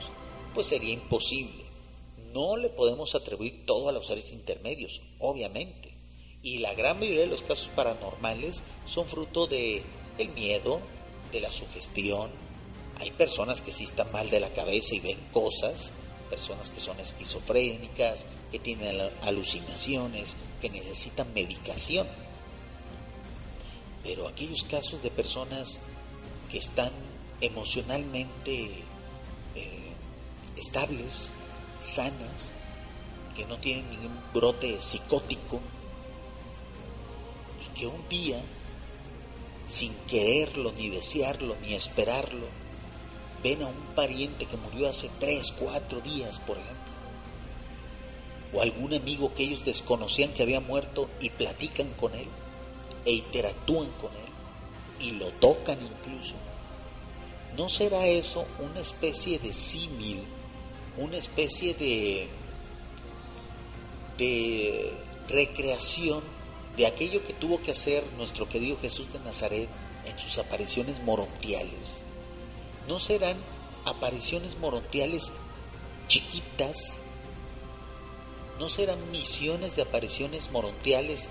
[0.55, 1.63] pues sería imposible
[2.33, 5.93] no le podemos atribuir todo a los seres intermedios, obviamente.
[6.43, 9.83] Y la gran mayoría de los casos paranormales son fruto de
[10.19, 10.81] el miedo,
[11.31, 12.31] de la sugestión.
[12.99, 15.93] Hay personas que sí están mal de la cabeza y ven cosas,
[16.33, 22.07] personas que son esquizofrénicas, que tienen alucinaciones, que necesitan medicación.
[24.03, 25.79] Pero aquellos casos de personas
[26.51, 26.91] que están
[27.43, 28.71] emocionalmente
[29.55, 29.93] eh,
[30.57, 31.29] estables,
[31.83, 32.51] sanas,
[33.37, 35.61] que no tienen ningún brote psicótico
[37.63, 38.41] y que un día,
[39.69, 42.62] sin quererlo, ni desearlo, ni esperarlo,
[43.43, 46.77] ven a un pariente que murió hace tres, cuatro días, por ejemplo.
[48.55, 52.29] O algún amigo que ellos desconocían que había muerto y platican con él
[53.05, 56.35] e interactúan con él y lo tocan incluso.
[57.57, 60.23] ¿No será eso una especie de símil,
[60.97, 62.29] una especie de,
[64.17, 64.93] de
[65.29, 66.23] recreación
[66.77, 69.69] de aquello que tuvo que hacer nuestro querido Jesús de Nazaret
[70.07, 72.02] en sus apariciones morontiales?
[72.89, 73.37] ¿No serán
[73.85, 75.31] apariciones morontiales
[76.09, 76.99] chiquitas?
[78.59, 81.29] ¿No serán misiones de apariciones morontiales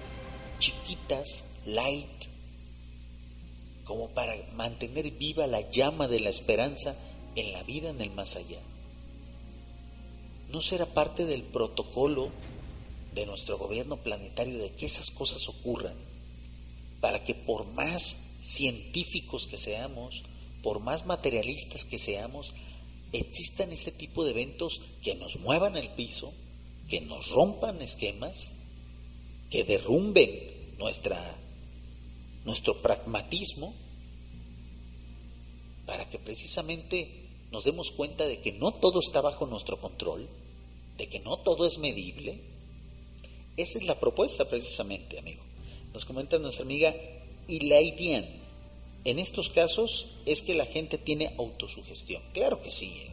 [0.60, 2.08] chiquitas, light,
[3.84, 6.96] como para mantener viva la llama de la esperanza
[7.36, 8.60] en la vida en el más allá?
[10.50, 12.30] ¿No será parte del protocolo
[13.14, 15.96] de nuestro gobierno planetario de que esas cosas ocurran
[17.02, 20.24] para que por más científicos que seamos,
[20.64, 22.54] por más materialistas que seamos,
[23.12, 26.32] existan este tipo de eventos que nos muevan el piso,
[26.88, 28.52] que nos rompan esquemas,
[29.50, 30.30] que derrumben
[30.78, 31.36] nuestra,
[32.46, 33.74] nuestro pragmatismo,
[35.86, 40.30] para que precisamente nos demos cuenta de que no todo está bajo nuestro control,
[40.98, 42.40] de que no todo es medible.
[43.58, 45.44] Esa es la propuesta precisamente, amigo.
[45.94, 46.96] Nos comenta nuestra amiga
[47.48, 48.41] Ilaidian
[49.04, 52.22] en estos casos es que la gente tiene autosugestión.
[52.34, 53.12] Claro que sí, ¿eh?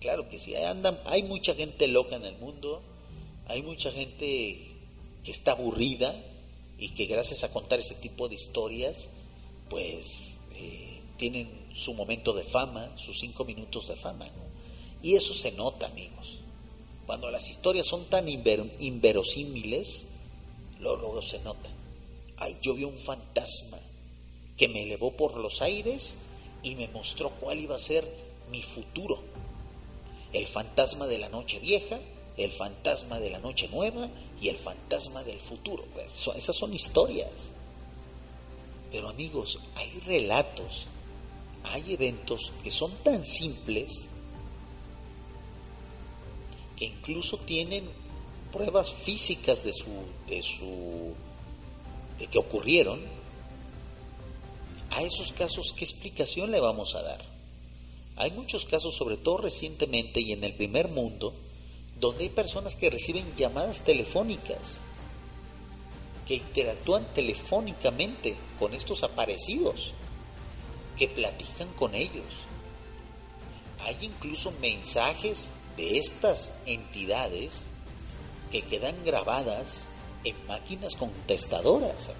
[0.00, 0.56] claro que sí.
[0.56, 2.82] Andan, hay mucha gente loca en el mundo,
[3.46, 4.58] hay mucha gente
[5.24, 6.14] que está aburrida
[6.78, 9.08] y que gracias a contar ese tipo de historias,
[9.68, 14.28] pues eh, tienen su momento de fama, sus cinco minutos de fama.
[15.02, 16.38] Y eso se nota, amigos.
[17.06, 20.06] Cuando las historias son tan inverosímiles,
[20.80, 21.68] luego se nota.
[22.38, 23.78] Ay, yo vi un fantasma
[24.58, 26.16] que me elevó por los aires
[26.62, 28.04] y me mostró cuál iba a ser
[28.50, 29.20] mi futuro.
[30.32, 31.98] El fantasma de la noche vieja,
[32.36, 34.08] el fantasma de la noche nueva
[34.42, 35.84] y el fantasma del futuro.
[35.94, 37.30] Pues, esas son historias.
[38.90, 40.86] Pero amigos, hay relatos,
[41.62, 44.02] hay eventos que son tan simples
[46.76, 47.84] que incluso tienen
[48.52, 49.86] pruebas físicas de su
[50.28, 51.12] de su
[52.18, 53.17] de que ocurrieron
[54.90, 57.20] a esos casos, ¿qué explicación le vamos a dar?
[58.16, 61.34] Hay muchos casos, sobre todo recientemente y en el primer mundo,
[62.00, 64.78] donde hay personas que reciben llamadas telefónicas,
[66.26, 69.92] que interactúan telefónicamente con estos aparecidos,
[70.96, 72.26] que platican con ellos.
[73.80, 77.62] Hay incluso mensajes de estas entidades
[78.50, 79.84] que quedan grabadas
[80.24, 82.10] en máquinas contestadoras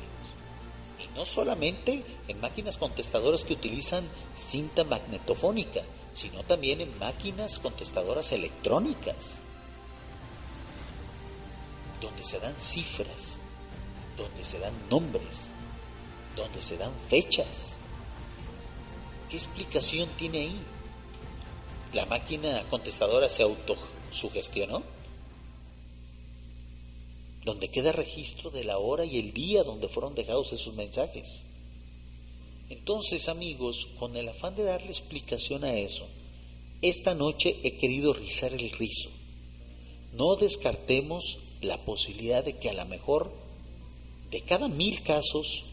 [1.19, 4.05] no solamente en máquinas contestadoras que utilizan
[4.37, 5.83] cinta magnetofónica,
[6.15, 9.17] sino también en máquinas contestadoras electrónicas,
[12.01, 13.37] donde se dan cifras,
[14.17, 15.49] donde se dan nombres,
[16.37, 17.75] donde se dan fechas.
[19.29, 20.61] ¿Qué explicación tiene ahí?
[21.95, 24.85] ¿La máquina contestadora se autosugestionó?
[27.49, 31.41] Donde queda registro de la hora y el día donde fueron dejados esos mensajes.
[32.69, 36.05] Entonces, amigos, con el afán de darle explicación a eso,
[36.83, 39.09] esta noche he querido rizar el rizo.
[40.13, 43.33] No descartemos la posibilidad de que a lo mejor
[44.31, 45.65] de cada mil casos,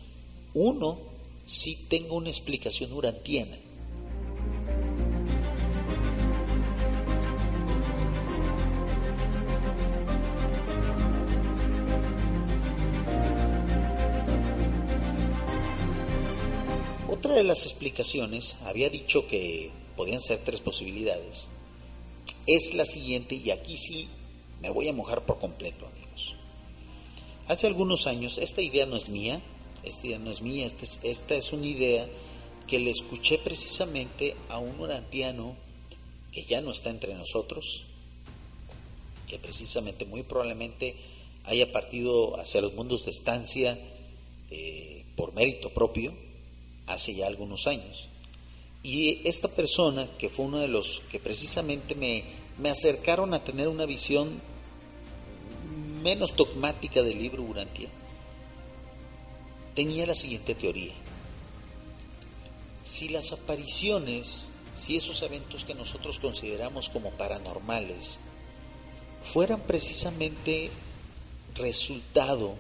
[0.54, 0.98] uno
[1.46, 3.58] sí tenga una explicación urantiana.
[17.36, 21.46] De las explicaciones había dicho que podían ser tres posibilidades.
[22.48, 24.08] Es la siguiente y aquí sí
[24.62, 26.36] me voy a mojar por completo, amigos.
[27.48, 29.42] Hace algunos años, esta idea no es mía,
[29.84, 32.08] esta idea no es mía, esta es, esta es una idea
[32.68, 35.56] que le escuché precisamente a un orantiano
[36.32, 37.84] que ya no está entre nosotros,
[39.28, 40.96] que precisamente muy probablemente
[41.46, 43.78] haya partido hacia los mundos de estancia
[44.50, 46.25] eh, por mérito propio,
[46.88, 48.08] hace ya algunos años.
[48.84, 52.24] Y esta persona, que fue uno de los que precisamente me,
[52.60, 54.40] me acercaron a tener una visión
[56.04, 57.90] menos dogmática del libro Urantia,
[59.74, 60.94] tenía la siguiente teoría.
[62.84, 64.44] Si las apariciones,
[64.78, 68.20] si esos eventos que nosotros consideramos como paranormales,
[69.34, 70.70] fueran precisamente
[71.56, 72.56] resultado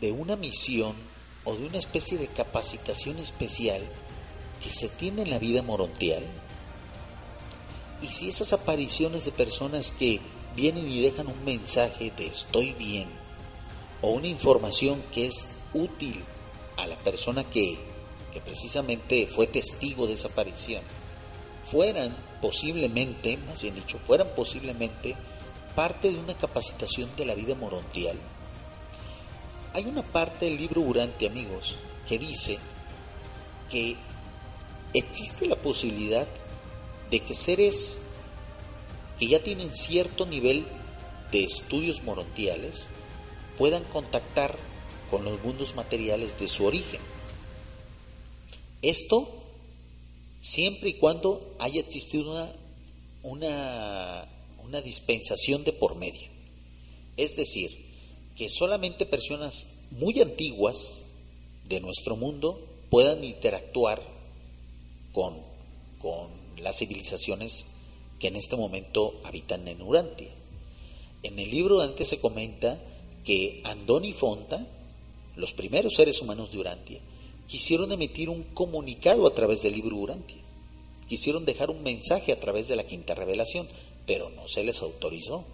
[0.00, 0.94] de una misión
[1.48, 3.80] o de una especie de capacitación especial
[4.62, 6.22] que se tiene en la vida morontial,
[8.02, 10.20] Y si esas apariciones de personas que
[10.54, 13.08] vienen y dejan un mensaje de estoy bien
[14.02, 16.22] o una información que es útil
[16.76, 17.76] a la persona que,
[18.32, 20.82] que precisamente fue testigo de esa aparición,
[21.64, 25.16] fueran posiblemente, más bien dicho, fueran posiblemente
[25.74, 28.16] parte de una capacitación de la vida morontial.
[29.74, 31.76] Hay una parte del libro Urante, amigos,
[32.08, 32.58] que dice
[33.70, 33.96] que
[34.94, 36.26] existe la posibilidad
[37.10, 37.98] de que seres
[39.18, 40.64] que ya tienen cierto nivel
[41.30, 42.86] de estudios morontiales
[43.58, 44.56] puedan contactar
[45.10, 47.00] con los mundos materiales de su origen.
[48.80, 49.28] Esto
[50.40, 52.52] siempre y cuando haya existido una,
[53.22, 54.28] una,
[54.64, 56.28] una dispensación de por medio.
[57.16, 57.87] Es decir,
[58.38, 61.00] que solamente personas muy antiguas
[61.68, 64.00] de nuestro mundo puedan interactuar
[65.12, 65.34] con,
[65.98, 66.28] con
[66.62, 67.64] las civilizaciones
[68.20, 70.28] que en este momento habitan en Urantia.
[71.24, 72.78] En el libro antes se comenta
[73.24, 74.64] que Andoni Fonta,
[75.34, 77.00] los primeros seres humanos de Urantia,
[77.48, 80.38] quisieron emitir un comunicado a través del libro Urantia.
[81.08, 83.66] Quisieron dejar un mensaje a través de la quinta revelación,
[84.06, 85.44] pero no se les autorizó.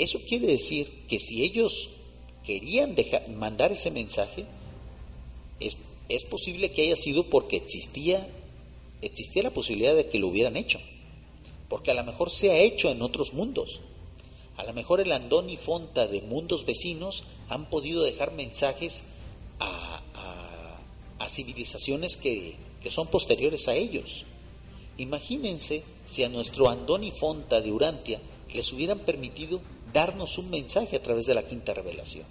[0.00, 1.90] Eso quiere decir que si ellos
[2.42, 2.96] querían
[3.36, 4.46] mandar ese mensaje,
[5.60, 5.76] es,
[6.08, 8.26] es posible que haya sido porque existía,
[9.02, 10.80] existía la posibilidad de que lo hubieran hecho.
[11.68, 13.80] Porque a lo mejor se ha hecho en otros mundos.
[14.56, 19.02] A lo mejor el Andón y Fonta de mundos vecinos han podido dejar mensajes
[19.58, 20.00] a,
[21.18, 24.24] a, civilizaciones que, que, son posteriores a ellos.
[24.96, 28.18] Imagínense si a nuestro Andón y Fonta de Urantia
[28.52, 29.60] les hubieran permitido
[29.92, 32.26] darnos un mensaje a través de la quinta revelación.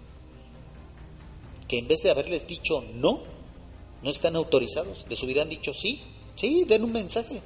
[1.67, 3.21] Que en vez de haberles dicho no,
[4.01, 6.01] no están autorizados, les hubieran dicho sí,
[6.35, 7.41] sí, den un mensaje.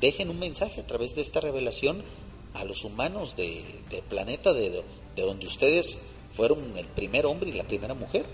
[0.00, 2.02] Dejen un mensaje a través de esta revelación
[2.54, 4.82] a los humanos del de planeta de,
[5.14, 5.98] de donde ustedes
[6.34, 8.26] fueron el primer hombre y la primera mujer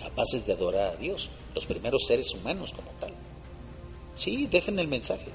[0.00, 3.12] capaces de adorar a Dios, los primeros seres humanos como tal.
[4.16, 5.28] Sí, dejen el mensaje.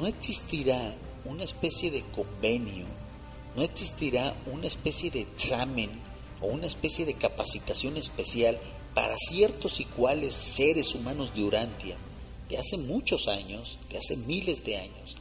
[0.00, 0.94] No existirá
[1.24, 2.86] una especie de convenio,
[3.56, 5.90] no existirá una especie de examen
[6.40, 8.58] o una especie de capacitación especial
[8.94, 11.96] para ciertos y cuales seres humanos de Urantia
[12.48, 15.16] de hace muchos años, de hace miles de años,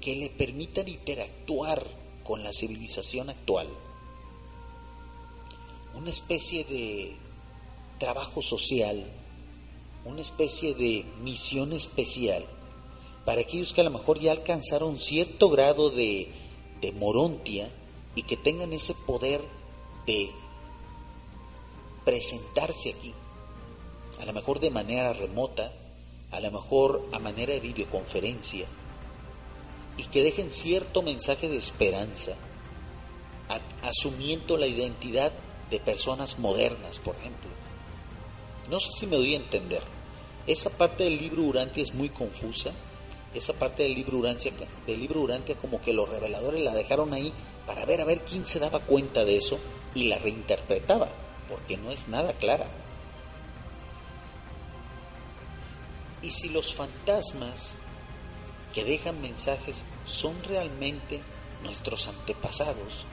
[0.00, 1.84] que le permitan interactuar
[2.22, 3.66] con la civilización actual.
[5.94, 7.16] Una especie de
[7.98, 9.04] trabajo social,
[10.04, 12.44] una especie de misión especial
[13.28, 16.28] para aquellos que a lo mejor ya alcanzaron cierto grado de,
[16.80, 17.68] de morontia
[18.14, 19.42] y que tengan ese poder
[20.06, 20.30] de
[22.06, 23.12] presentarse aquí,
[24.18, 25.74] a lo mejor de manera remota,
[26.30, 28.64] a lo mejor a manera de videoconferencia,
[29.98, 32.32] y que dejen cierto mensaje de esperanza,
[33.82, 35.32] asumiendo la identidad
[35.68, 37.50] de personas modernas, por ejemplo.
[38.70, 39.82] No sé si me doy a entender.
[40.46, 42.72] Esa parte del libro Urantia es muy confusa.
[43.34, 44.52] Esa parte del libro Urantia,
[44.86, 47.32] del libro Urantia como que los reveladores la dejaron ahí
[47.66, 49.58] para ver a ver quién se daba cuenta de eso
[49.94, 51.08] y la reinterpretaba,
[51.48, 52.66] porque no es nada clara.
[56.22, 57.74] Y si los fantasmas
[58.74, 61.20] que dejan mensajes son realmente
[61.62, 63.04] nuestros antepasados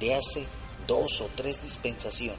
[0.00, 0.46] de hace
[0.86, 2.38] dos o tres dispensaciones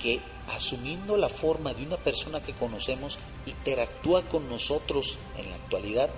[0.00, 6.10] que asumiendo la forma de una persona que conocemos interactúa con nosotros en la actualidad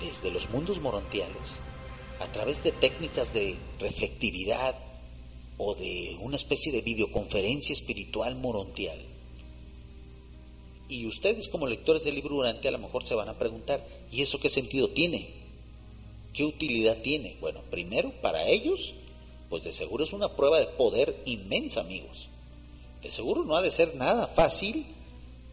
[0.00, 1.60] desde los mundos morontiales
[2.20, 4.76] a través de técnicas de reflectividad
[5.58, 8.98] o de una especie de videoconferencia espiritual morontial.
[10.88, 14.22] Y ustedes como lectores del libro Durante a lo mejor se van a preguntar, ¿y
[14.22, 15.30] eso qué sentido tiene?
[16.32, 17.36] ¿Qué utilidad tiene?
[17.40, 18.94] Bueno, primero, para ellos
[19.52, 22.28] pues de seguro es una prueba de poder inmensa, amigos.
[23.02, 24.86] De seguro no ha de ser nada fácil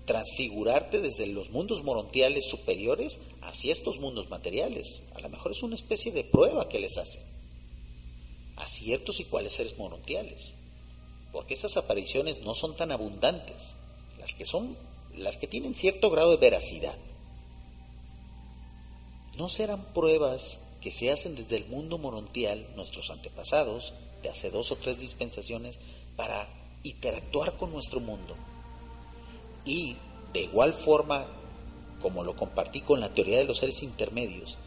[0.10, 5.04] transfigurarte desde los mundos morontiales superiores hacia estos mundos materiales.
[5.14, 7.20] A lo mejor es una especie de prueba que les hace
[8.56, 10.56] a ciertos y cuales seres morontiales.
[11.32, 13.56] Porque esas apariciones no son tan abundantes,
[14.18, 14.76] las que son
[15.16, 16.98] las que tienen cierto grado de veracidad.
[19.38, 24.72] No serán pruebas que se hacen desde el mundo morontial, nuestros antepasados, de hace dos
[24.72, 25.80] o tres dispensaciones,
[26.16, 26.50] para
[26.82, 28.36] interactuar con nuestro mundo.
[29.70, 29.96] Y
[30.34, 31.28] de igual forma,
[32.02, 34.58] como lo compartí con la teoría de los seres intermedios,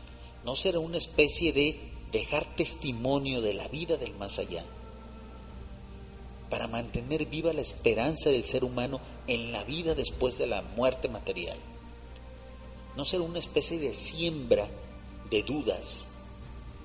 [0.45, 1.77] no será una especie de
[2.13, 4.65] dejar testimonio de la vida del más allá.
[6.49, 11.09] para mantener viva la esperanza del ser humano en la vida después de la muerte
[11.09, 11.57] material.
[12.95, 14.69] No ser una especie de siembra
[15.31, 16.09] de dudas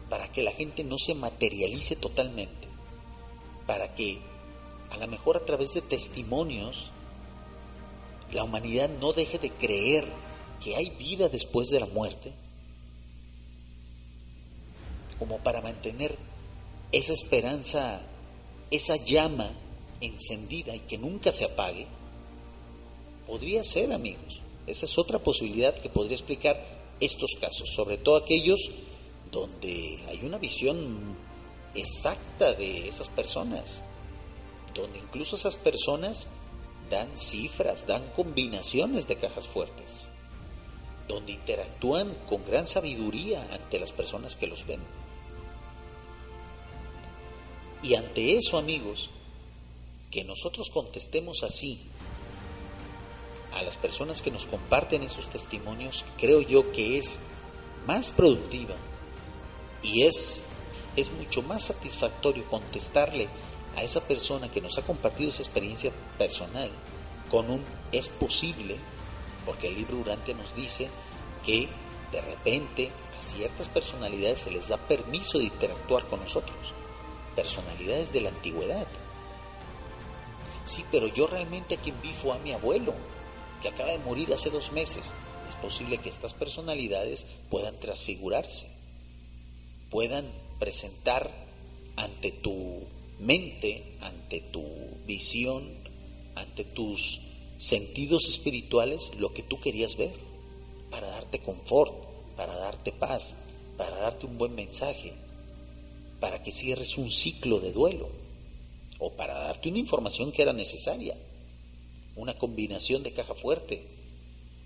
[0.09, 2.65] para que la gente no se materialice totalmente,
[3.65, 4.19] para que
[4.89, 6.89] a lo mejor a través de testimonios
[8.31, 10.05] la humanidad no deje de creer
[10.63, 12.31] que hay vida después de la muerte,
[15.19, 16.15] como para mantener
[16.91, 18.01] esa esperanza
[18.71, 19.49] esa llama
[20.01, 21.87] encendida y que nunca se apague,
[23.25, 24.39] podría ser, amigos.
[24.65, 26.61] Esa es otra posibilidad que podría explicar
[26.99, 28.59] estos casos, sobre todo aquellos
[29.31, 31.15] donde hay una visión
[31.75, 33.79] exacta de esas personas,
[34.73, 36.27] donde incluso esas personas
[36.89, 40.07] dan cifras, dan combinaciones de cajas fuertes,
[41.07, 44.79] donde interactúan con gran sabiduría ante las personas que los ven.
[47.83, 49.09] Y ante eso, amigos,
[50.11, 51.79] que nosotros contestemos así
[53.53, 57.19] a las personas que nos comparten esos testimonios, creo yo que es
[57.85, 58.75] más productiva
[59.81, 60.41] y es,
[60.95, 63.29] es mucho más satisfactorio contestarle
[63.77, 66.69] a esa persona que nos ha compartido esa experiencia personal
[67.29, 68.75] con un es posible,
[69.45, 70.89] porque el libro Urantia nos dice
[71.45, 71.69] que
[72.11, 72.89] de repente
[73.19, 76.57] a ciertas personalidades se les da permiso de interactuar con nosotros
[77.35, 78.87] personalidades de la antigüedad.
[80.65, 82.95] Sí, pero yo realmente a quien vi fue a mi abuelo,
[83.61, 85.11] que acaba de morir hace dos meses.
[85.47, 88.67] Es posible que estas personalidades puedan transfigurarse,
[89.91, 90.25] puedan
[90.59, 91.29] presentar
[91.95, 92.81] ante tu
[93.19, 94.63] mente, ante tu
[95.05, 95.67] visión,
[96.35, 97.19] ante tus
[97.57, 100.13] sentidos espirituales lo que tú querías ver,
[100.89, 101.93] para darte confort,
[102.35, 103.33] para darte paz,
[103.77, 105.13] para darte un buen mensaje,
[106.19, 108.09] para que cierres un ciclo de duelo
[108.99, 111.15] o para darte una información que era necesaria,
[112.15, 113.83] una combinación de caja fuerte,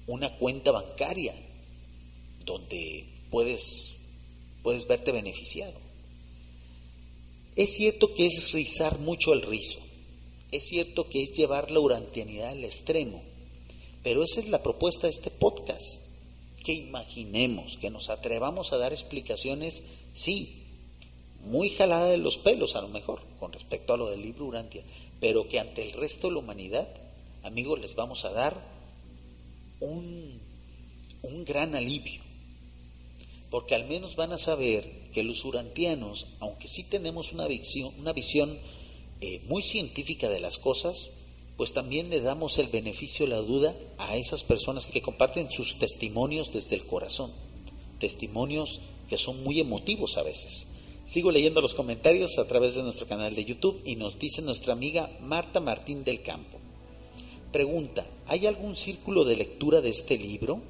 [0.08, 1.36] una cuenta bancaria
[2.46, 3.94] donde puedes,
[4.64, 5.91] puedes verte beneficiado.
[7.62, 9.78] Es cierto que es rizar mucho el rizo,
[10.52, 13.22] es cierto que es llevar la urantianidad al extremo,
[14.02, 16.02] pero esa es la propuesta de este podcast,
[16.64, 19.84] que imaginemos, que nos atrevamos a dar explicaciones,
[20.16, 20.64] sí,
[21.42, 24.82] muy jalada de los pelos a lo mejor con respecto a lo del libro Urantia,
[25.20, 26.90] pero que ante el resto de la humanidad,
[27.44, 28.60] amigos, les vamos a dar
[29.82, 30.40] un,
[31.22, 32.24] un gran alivio,
[33.52, 38.14] porque al menos van a saber que los urantianos, aunque sí tenemos una visión, una
[38.14, 38.58] visión
[39.20, 41.12] eh, muy científica de las cosas,
[41.58, 46.52] pues también le damos el beneficio la duda a esas personas que comparten sus testimonios
[46.52, 47.32] desde el corazón,
[48.00, 50.66] testimonios que son muy emotivos a veces
[51.12, 54.72] Sigo leyendo los comentarios a través de nuestro canal de YouTube y nos dice nuestra
[54.72, 56.58] amiga Marta Martín del Campo.
[57.52, 60.62] Pregunta, ¿hay algún círculo de lectura de este libro?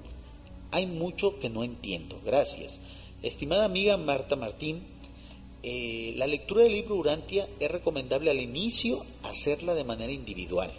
[0.71, 2.19] Hay mucho que no entiendo.
[2.25, 2.79] Gracias.
[3.21, 4.83] Estimada amiga Marta Martín,
[5.63, 10.71] eh, la lectura del libro Urantia es recomendable al inicio hacerla de manera individual.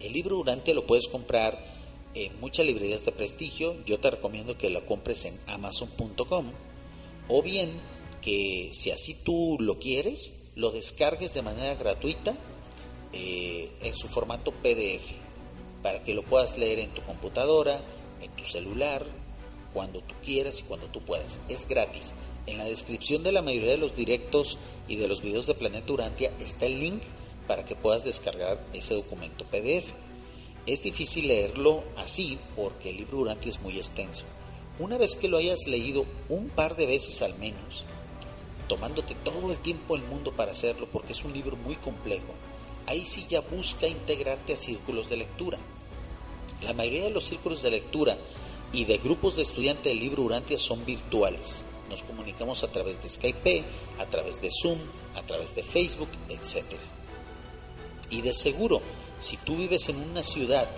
[0.00, 1.58] El libro Urantia lo puedes comprar
[2.14, 3.76] en muchas librerías de prestigio.
[3.84, 6.46] Yo te recomiendo que lo compres en amazon.com
[7.28, 7.70] o bien
[8.22, 12.34] que si así tú lo quieres, lo descargues de manera gratuita
[13.12, 15.12] eh, en su formato PDF,
[15.82, 17.80] para que lo puedas leer en tu computadora,
[18.38, 19.04] tu celular,
[19.74, 21.38] cuando tú quieras y cuando tú puedas.
[21.48, 22.14] Es gratis.
[22.46, 24.56] En la descripción de la mayoría de los directos
[24.88, 27.02] y de los videos de Planeta Urantia está el link
[27.46, 29.92] para que puedas descargar ese documento PDF.
[30.64, 34.24] Es difícil leerlo así porque el libro Urantia es muy extenso.
[34.78, 37.84] Una vez que lo hayas leído un par de veces al menos,
[38.68, 42.32] tomándote todo el tiempo del mundo para hacerlo, porque es un libro muy complejo,
[42.86, 45.58] ahí sí ya busca integrarte a círculos de lectura.
[46.62, 48.16] La mayoría de los círculos de lectura
[48.72, 51.62] y de grupos de estudiantes del libro Urantia son virtuales.
[51.88, 53.64] Nos comunicamos a través de Skype,
[53.98, 54.78] a través de Zoom,
[55.14, 56.64] a través de Facebook, etc.
[58.10, 58.82] Y de seguro,
[59.20, 60.68] si tú vives en una ciudad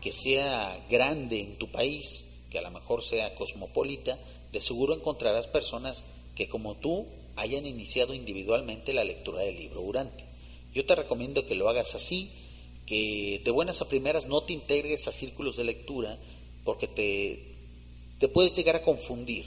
[0.00, 4.18] que sea grande en tu país, que a lo mejor sea cosmopolita,
[4.52, 6.04] de seguro encontrarás personas
[6.34, 7.06] que como tú
[7.36, 10.24] hayan iniciado individualmente la lectura del libro Durante.
[10.74, 12.30] Yo te recomiendo que lo hagas así,
[12.86, 16.18] que de buenas a primeras no te integres a círculos de lectura
[16.64, 17.56] porque te,
[18.18, 19.44] te puedes llegar a confundir.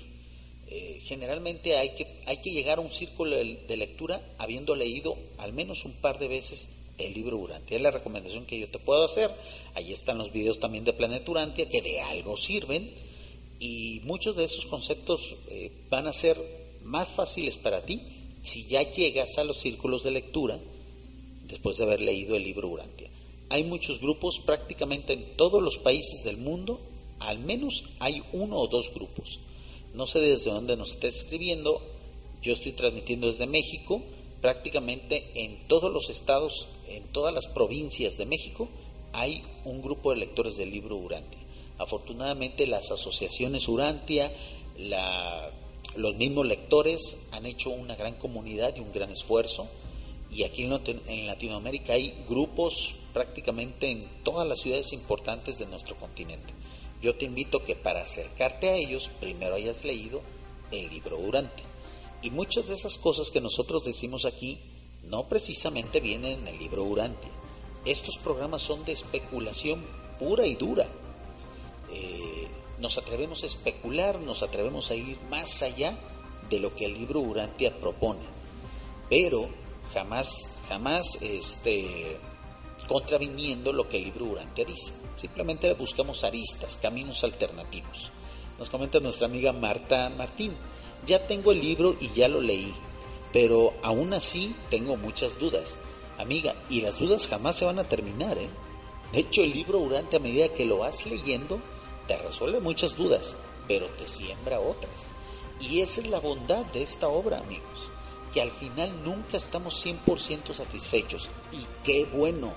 [0.67, 5.51] Eh, generalmente hay que, hay que llegar a un círculo de, lectura habiendo leído al
[5.51, 6.67] menos un par de veces
[6.99, 7.77] el libro Urantia.
[7.77, 9.31] Es la recomendación que yo te puedo hacer.
[9.73, 12.91] Ahí están los videos también de Planeta Urantia que de algo sirven
[13.59, 16.37] y muchos de esos conceptos eh, van a ser
[16.83, 18.01] más fáciles para ti
[18.43, 20.59] si ya llegas a los círculos de lectura
[21.45, 22.98] después de haber leído el libro Urantia.
[23.49, 26.79] Hay muchos grupos, prácticamente en todos los países del mundo,
[27.19, 29.39] al menos hay uno o dos grupos.
[29.93, 31.81] No sé desde dónde nos esté escribiendo,
[32.41, 34.01] yo estoy transmitiendo desde México,
[34.41, 38.69] prácticamente en todos los estados, en todas las provincias de México,
[39.13, 41.39] hay un grupo de lectores del libro Urantia.
[41.79, 44.31] Afortunadamente las asociaciones Urantia,
[45.95, 49.67] los mismos lectores han hecho una gran comunidad y un gran esfuerzo.
[50.31, 56.53] Y aquí en Latinoamérica hay grupos prácticamente en todas las ciudades importantes de nuestro continente.
[57.01, 60.21] Yo te invito que para acercarte a ellos primero hayas leído
[60.71, 61.65] el libro Urantia.
[62.21, 64.59] Y muchas de esas cosas que nosotros decimos aquí
[65.03, 67.31] no precisamente vienen en el libro Urantia.
[67.85, 69.83] Estos programas son de especulación
[70.19, 70.87] pura y dura.
[71.91, 72.47] Eh,
[72.79, 75.97] nos atrevemos a especular, nos atrevemos a ir más allá
[76.49, 78.19] de lo que el libro Urantia propone.
[79.09, 79.47] Pero
[79.93, 80.33] jamás,
[80.67, 82.17] jamás este,
[82.87, 84.93] contraviniendo lo que el libro Urantia dice.
[85.15, 88.11] Simplemente buscamos aristas, caminos alternativos.
[88.57, 90.53] Nos comenta nuestra amiga Marta Martín
[91.07, 92.73] ya tengo el libro y ya lo leí,
[93.31, 95.75] pero aún así tengo muchas dudas.
[96.17, 98.49] Amiga, y las dudas jamás se van a terminar, ¿eh?
[99.11, 101.59] De hecho, el libro durante a medida que lo vas leyendo,
[102.07, 103.35] te resuelve muchas dudas,
[103.67, 104.91] pero te siembra otras.
[105.59, 107.88] Y esa es la bondad de esta obra, amigos,
[108.33, 111.29] que al final nunca estamos 100% satisfechos.
[111.51, 112.53] Y qué bueno,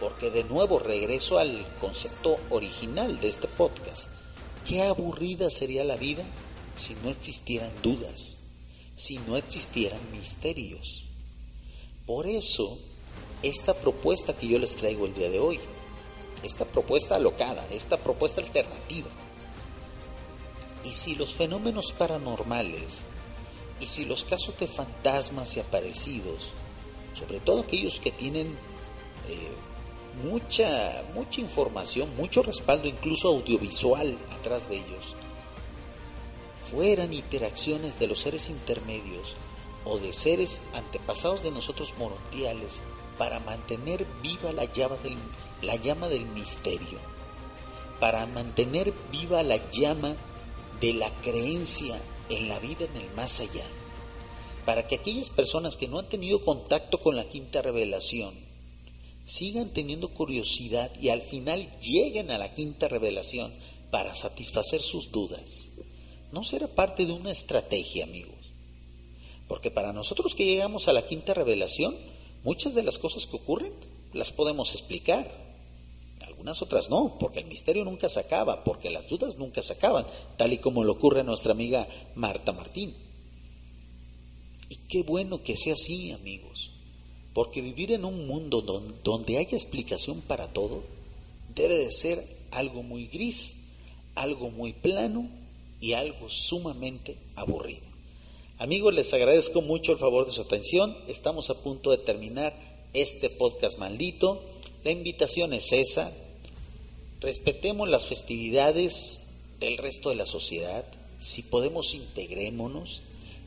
[0.00, 4.08] porque de nuevo regreso al concepto original de este podcast.
[4.66, 6.24] Qué aburrida sería la vida
[6.76, 8.38] si no existieran dudas,
[8.96, 11.04] si no existieran misterios.
[12.06, 12.78] Por eso,
[13.42, 15.60] esta propuesta que yo les traigo el día de hoy,
[16.42, 19.08] esta propuesta alocada, esta propuesta alternativa,
[20.84, 23.02] y si los fenómenos paranormales,
[23.82, 26.50] y si los casos de fantasmas y aparecidos,
[27.18, 28.46] sobre todo aquellos que tienen
[29.28, 29.50] eh,
[30.24, 35.16] mucha, mucha información, mucho respaldo, incluso audiovisual atrás de ellos,
[36.70, 39.34] fueran interacciones de los seres intermedios
[39.84, 42.80] o de seres antepasados de nosotros morontiales
[43.18, 45.16] para mantener viva la llama del,
[45.60, 46.98] la llama del misterio,
[47.98, 50.14] para mantener viva la llama
[50.82, 51.98] de la creencia
[52.28, 53.64] en la vida en el más allá,
[54.66, 58.34] para que aquellas personas que no han tenido contacto con la quinta revelación
[59.24, 63.52] sigan teniendo curiosidad y al final lleguen a la quinta revelación
[63.92, 65.68] para satisfacer sus dudas.
[66.32, 68.34] ¿No será parte de una estrategia, amigos?
[69.46, 71.94] Porque para nosotros que llegamos a la quinta revelación,
[72.42, 73.72] muchas de las cosas que ocurren
[74.12, 75.30] las podemos explicar.
[76.42, 80.04] Algunas otras no, porque el misterio nunca se acaba, porque las dudas nunca se acaban,
[80.36, 81.86] tal y como le ocurre a nuestra amiga
[82.16, 82.96] Marta Martín.
[84.68, 86.72] Y qué bueno que sea así, amigos,
[87.32, 90.82] porque vivir en un mundo donde haya explicación para todo
[91.54, 93.54] debe de ser algo muy gris,
[94.16, 95.28] algo muy plano
[95.80, 97.86] y algo sumamente aburrido.
[98.58, 100.96] Amigos, les agradezco mucho el favor de su atención.
[101.06, 102.52] Estamos a punto de terminar
[102.94, 104.42] este podcast maldito.
[104.82, 106.12] La invitación es esa.
[107.22, 109.20] Respetemos las festividades
[109.60, 110.84] del resto de la sociedad.
[111.20, 113.02] Si podemos, integrémonos.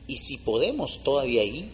[0.08, 1.70] Y si podemos todavía ahí,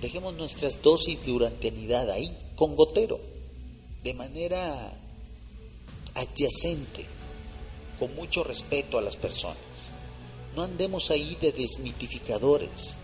[0.00, 3.20] dejemos nuestras dosis de urantianidad ahí, con gotero,
[4.02, 4.92] de manera
[6.14, 7.04] adyacente
[7.98, 9.58] con mucho respeto a las personas.
[10.56, 12.94] No andemos ahí de desmitificadores,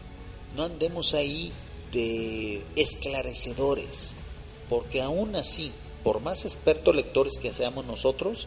[0.57, 1.53] no andemos ahí
[1.93, 4.09] de esclarecedores,
[4.71, 5.71] porque aún así,
[6.07, 8.47] por más expertos lectores que seamos nosotros,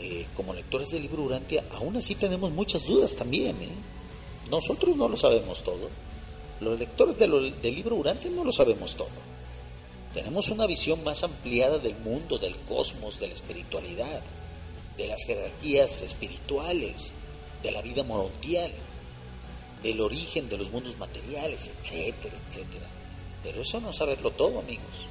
[0.00, 3.54] eh, como lectores del libro Urantia, aún así tenemos muchas dudas también.
[3.62, 3.68] ¿eh?
[4.50, 5.88] Nosotros no lo sabemos todo.
[6.58, 9.06] Los lectores del libro Urantia no lo sabemos todo.
[10.12, 14.20] Tenemos una visión más ampliada del mundo, del cosmos, de la espiritualidad
[14.96, 17.12] de las jerarquías espirituales,
[17.62, 18.72] de la vida morontial,
[19.84, 22.86] del origen de los mundos materiales, etcétera, etcétera.
[23.44, 25.05] Pero eso no saberlo todo, amigos.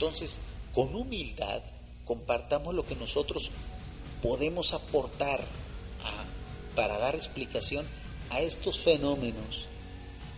[0.00, 0.38] Entonces,
[0.74, 1.60] con humildad,
[2.06, 3.50] compartamos lo que nosotros
[4.22, 5.44] podemos aportar
[6.74, 7.86] para dar explicación
[8.30, 9.66] a estos fenómenos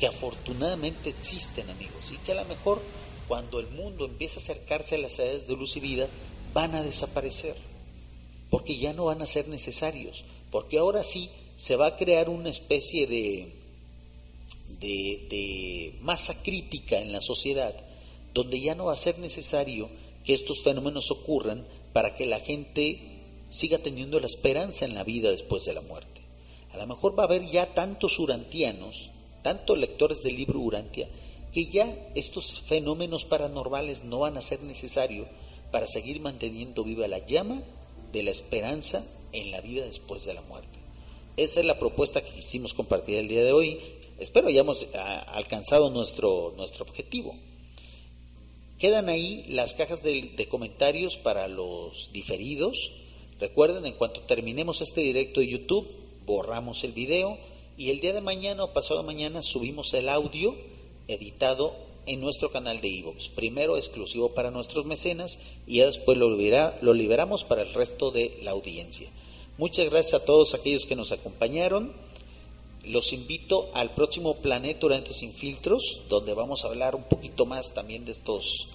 [0.00, 2.82] que afortunadamente existen, amigos, y que a lo mejor
[3.28, 6.08] cuando el mundo empieza a acercarse a las edades de luz y vida,
[6.52, 7.54] van a desaparecer
[8.50, 12.50] porque ya no van a ser necesarios, porque ahora sí se va a crear una
[12.50, 13.52] especie de,
[14.80, 17.72] de, masa crítica en la sociedad,
[18.34, 19.88] donde ya no va a ser necesario
[20.24, 23.00] que estos fenómenos ocurran para que la gente
[23.50, 26.22] siga teniendo la esperanza en la vida después de la muerte.
[26.72, 29.10] A lo mejor va a haber ya tantos urantianos,
[29.42, 31.08] tantos lectores del libro Urantia,
[31.52, 35.28] que ya estos fenómenos paranormales no van a ser necesarios
[35.70, 37.60] para seguir manteniendo viva la llama
[38.12, 40.78] de la esperanza en la vida después de la muerte.
[41.36, 43.78] Esa es la propuesta que quisimos compartir el día de hoy.
[44.18, 44.86] Espero hayamos
[45.26, 47.34] alcanzado nuestro, nuestro objetivo.
[48.82, 52.90] Quedan ahí las cajas de, comentarios para los diferidos.
[53.38, 55.88] Recuerden, en cuanto terminemos este directo de YouTube,
[56.26, 57.38] borramos el video
[57.78, 60.56] y el día de mañana o pasado mañana subimos el audio
[61.06, 61.76] editado
[62.06, 63.28] en nuestro canal de Evox.
[63.28, 68.50] Primero exclusivo para nuestros mecenas y ya después lo liberamos para el resto de la
[68.50, 69.08] audiencia.
[69.58, 71.92] Muchas gracias a todos aquellos que nos acompañaron.
[72.84, 77.72] Los invito al próximo Planeta Durante Sin Filtros, donde vamos a hablar un poquito más
[77.74, 78.68] también de estos,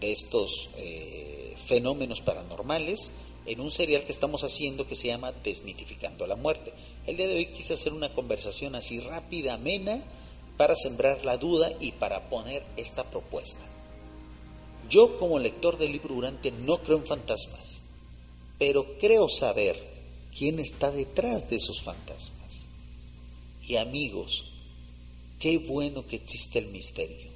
[0.00, 3.10] de estos eh, fenómenos paranormales
[3.44, 6.72] en un serial que estamos haciendo que se llama Desmitificando la Muerte.
[7.06, 10.02] El día de hoy quise hacer una conversación así rápida, amena,
[10.56, 13.60] para sembrar la duda y para poner esta propuesta.
[14.88, 17.80] Yo como lector del libro Durante no creo en fantasmas,
[18.58, 19.76] pero creo saber
[20.36, 22.39] quién está detrás de esos fantasmas.
[23.70, 24.46] Y amigos,
[25.38, 27.30] qué bueno que existe el misterio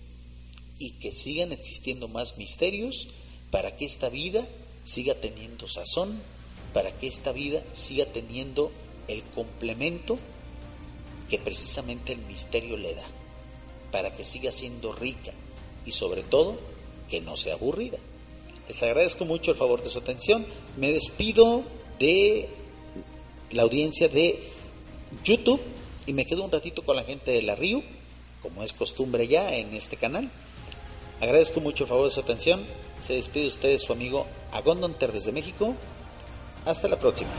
[0.80, 3.06] y que sigan existiendo más misterios
[3.52, 4.44] para que esta vida
[4.84, 6.20] siga teniendo sazón,
[6.72, 8.72] para que esta vida siga teniendo
[9.06, 10.18] el complemento
[11.30, 13.06] que precisamente el misterio le da,
[13.92, 15.30] para que siga siendo rica
[15.86, 16.58] y sobre todo
[17.08, 17.98] que no sea aburrida.
[18.66, 20.44] Les agradezco mucho el favor de su atención.
[20.78, 21.62] Me despido
[22.00, 22.48] de
[23.52, 24.42] la audiencia de
[25.22, 25.60] YouTube
[26.06, 27.82] y me quedo un ratito con la gente de la Río,
[28.42, 30.30] como es costumbre ya en este canal.
[31.20, 32.64] Agradezco mucho el favor de su atención.
[33.00, 35.74] Se despide de ustedes su amigo Agondonter desde México.
[36.66, 37.30] Hasta la próxima.